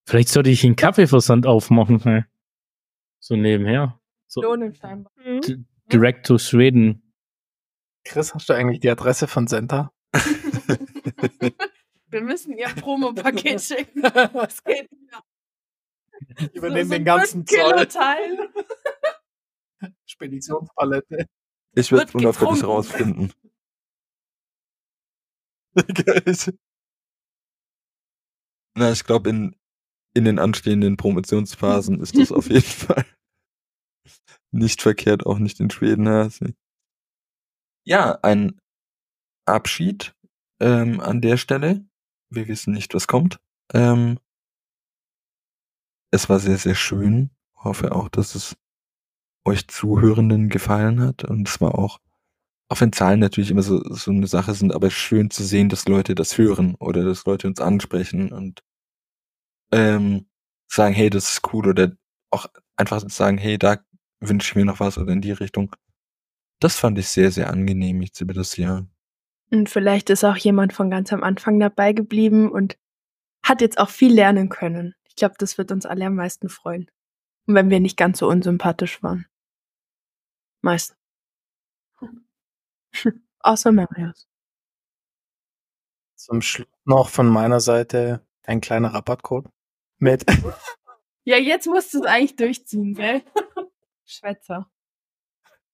Vielleicht 0.07 0.29
sollte 0.29 0.51
ich 0.51 0.65
einen 0.65 0.77
Kaffeeversand 0.77 1.47
aufmachen. 1.47 2.01
Ey. 2.07 2.25
So 3.21 3.37
nebenher. 3.37 4.01
So. 4.27 4.43
Mhm. 4.57 5.67
direct 5.93 6.27
to 6.27 6.39
Sweden. 6.39 7.15
Chris, 8.05 8.35
hast 8.35 8.49
du 8.49 8.55
eigentlich 8.55 8.81
die 8.81 8.91
Adresse 8.91 9.27
von 9.29 9.47
Senta? 9.47 9.93
Wir 12.11 12.23
müssen 12.23 12.57
ihr 12.57 12.69
Promo-Paket 12.69 13.61
schicken. 13.61 14.03
Das 14.33 14.63
geht 14.65 14.91
nicht. 14.91 15.23
Übernehmen 16.55 16.85
So- 16.89 16.93
so 16.93 16.95
den 16.99 17.05
ganzen 17.05 17.47
Zoll. 17.47 17.87
Teil. 17.87 18.53
Speditionspalette. 20.07 21.27
ich 21.75 21.91
werde 21.93 22.13
unauffällig 22.19 22.65
rausfinden. 22.65 23.33
Na, 28.77 28.93
ich 28.93 29.05
glaube, 29.05 29.31
in, 29.31 29.57
in 30.15 30.25
den 30.25 30.39
anstehenden 30.39 30.97
Promotionsphasen 30.97 32.01
ist 32.01 32.17
das 32.17 32.33
auf 32.33 32.49
jeden 32.49 32.63
Fall 32.63 33.05
nicht 34.53 34.83
verkehrt, 34.83 35.25
auch 35.27 35.39
nicht 35.39 35.61
in 35.61 35.71
Schweden. 35.71 36.07
Ja, 37.87 38.19
ein 38.23 38.61
Abschied 39.47 40.15
ähm, 40.61 41.01
an 41.01 41.21
der 41.21 41.37
Stelle. 41.37 41.85
Wir 42.31 42.49
wissen 42.49 42.75
nicht, 42.75 42.95
was 42.95 43.07
kommt. 43.07 43.41
Ähm, 43.73 44.19
es 46.11 46.29
war 46.29 46.38
sehr, 46.38 46.59
sehr 46.59 46.75
schön. 46.75 47.31
Hoffe 47.57 47.92
auch, 47.92 48.09
dass 48.09 48.35
es 48.35 48.57
euch 49.44 49.68
Zuhörenden 49.68 50.49
gefallen 50.49 51.01
hat. 51.01 51.25
Und 51.25 51.49
es 51.49 51.61
war 51.61 51.79
auch, 51.79 51.99
auch 52.68 52.81
wenn 52.81 52.92
Zahlen 52.92 53.20
natürlich 53.20 53.51
immer 53.51 53.62
so, 53.62 53.83
so 53.92 54.11
eine 54.11 54.27
Sache 54.27 54.55
sind, 54.55 54.75
aber 54.75 54.90
schön 54.90 55.31
zu 55.31 55.44
sehen, 55.44 55.68
dass 55.68 55.88
Leute 55.88 56.14
das 56.14 56.38
hören 56.38 56.75
oder 56.77 57.05
dass 57.05 57.25
Leute 57.25 57.46
uns 57.49 57.61
ansprechen 57.61 58.33
und 58.33 58.62
ähm, 59.73 60.27
sagen, 60.68 60.94
hey, 60.94 61.11
das 61.11 61.31
ist 61.31 61.53
cool 61.53 61.68
oder 61.68 61.92
auch 62.31 62.46
einfach 62.77 63.03
sagen, 63.09 63.38
hey, 63.38 63.59
da 63.59 63.79
wünsche 64.20 64.51
ich 64.51 64.57
mir 64.57 64.64
noch 64.64 64.81
was 64.81 64.99
oder 64.99 65.12
in 65.12 65.20
die 65.20 65.33
Richtung. 65.33 65.75
Das 66.61 66.77
fand 66.77 66.99
ich 66.99 67.09
sehr, 67.09 67.31
sehr 67.31 67.51
angenehm 67.51 68.03
jetzt 68.03 68.20
über 68.20 68.35
das 68.35 68.57
Jahr. 68.57 68.87
Und 69.51 69.68
vielleicht 69.68 70.11
ist 70.11 70.25
auch 70.25 70.37
jemand 70.37 70.73
von 70.73 70.90
ganz 70.90 71.12
am 71.12 71.25
Anfang 71.25 71.59
dabei 71.59 71.92
geblieben 71.92 72.51
und 72.51 72.79
hat 73.42 73.62
jetzt 73.62 73.79
auch 73.79 73.88
viel 73.88 74.12
lernen 74.12 74.49
können. 74.49 74.94
Ich 75.11 75.16
glaube, 75.16 75.35
das 75.38 75.59
wird 75.59 75.73
uns 75.73 75.85
alle 75.87 76.07
am 76.07 76.14
meisten 76.14 76.49
freuen. 76.49 76.90
Und 77.46 77.55
wenn 77.57 77.68
wir 77.68 77.81
nicht 77.81 77.96
ganz 77.96 78.20
so 78.20 78.29
unsympathisch 78.29 79.03
waren. 79.03 79.27
Meist. 80.62 80.96
Außer 83.40 83.73
Marius. 83.73 84.29
Zum 86.14 86.40
Schluss 86.42 86.68
noch 86.85 87.09
von 87.09 87.29
meiner 87.29 87.61
Seite 87.61 88.25
ein 88.44 88.61
kleiner 88.61 88.94
Rabattcode 88.94 89.49
mit 89.99 90.25
Ja, 91.25 91.37
jetzt 91.37 91.66
musst 91.66 91.92
du 91.92 92.01
es 92.01 92.07
eigentlich 92.07 92.37
durchziehen, 92.37 92.94
gell? 92.94 93.23
Schwätzer. 94.07 94.70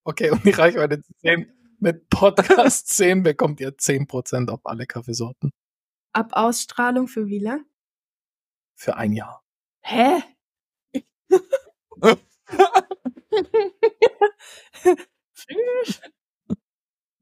Okay, 0.05 0.31
um 0.31 0.41
die 0.43 0.51
Reichweite 0.51 1.03
zu 1.03 1.13
sehen, 1.19 1.53
mit 1.79 2.09
Podcast 2.09 2.89
10 2.89 3.23
bekommt 3.23 3.61
ihr 3.61 3.77
10% 3.77 4.49
auf 4.49 4.65
alle 4.65 4.87
Kaffeesorten 4.87 5.53
Ab 6.13 6.31
Ausstrahlung 6.33 7.09
für 7.09 7.27
wie 7.27 7.39
lang? 7.39 7.67
Für 8.77 8.97
ein 8.97 9.13
Jahr. 9.13 9.43
Hä? 9.83 10.23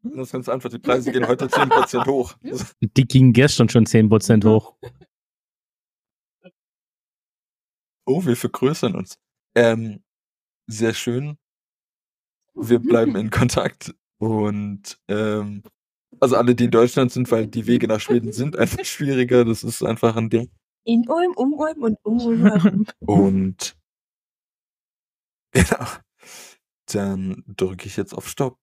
Das 0.02 0.28
ist 0.28 0.32
ganz 0.32 0.48
einfach, 0.48 0.68
die 0.68 0.78
Preise 0.78 1.10
gehen 1.10 1.26
heute 1.26 1.46
10% 1.46 2.06
hoch. 2.06 2.36
Die 2.80 3.04
gingen 3.06 3.32
gestern 3.32 3.68
schon 3.68 3.86
10% 3.86 4.44
hoch. 4.44 4.76
Oh, 8.06 8.24
wir 8.24 8.36
vergrößern 8.36 8.94
uns. 8.94 9.18
Ähm, 9.54 10.04
sehr 10.66 10.92
schön. 10.92 11.38
Wir 12.54 12.78
bleiben 12.80 13.16
in 13.16 13.30
Kontakt 13.30 13.94
und 14.18 14.98
ähm, 15.08 15.62
also 16.20 16.36
alle, 16.36 16.54
die 16.54 16.66
in 16.66 16.70
Deutschland 16.70 17.10
sind, 17.10 17.30
weil 17.30 17.46
die 17.46 17.66
Wege 17.66 17.88
nach 17.88 18.00
Schweden 18.00 18.32
sind 18.32 18.56
einfach 18.56 18.84
schwieriger. 18.84 19.44
Das 19.44 19.64
ist 19.64 19.82
einfach 19.82 20.16
ein 20.16 20.28
Ding. 20.28 20.50
In 20.84 21.08
Ulm, 21.08 21.32
um 21.36 21.54
Ulm 21.54 21.82
und 21.82 21.98
um 22.04 22.20
Ulm. 22.20 22.86
Und 23.00 23.76
genau. 25.52 25.86
Dann 26.86 27.42
drücke 27.46 27.86
ich 27.86 27.96
jetzt 27.96 28.12
auf 28.14 28.28
Stopp. 28.28 28.58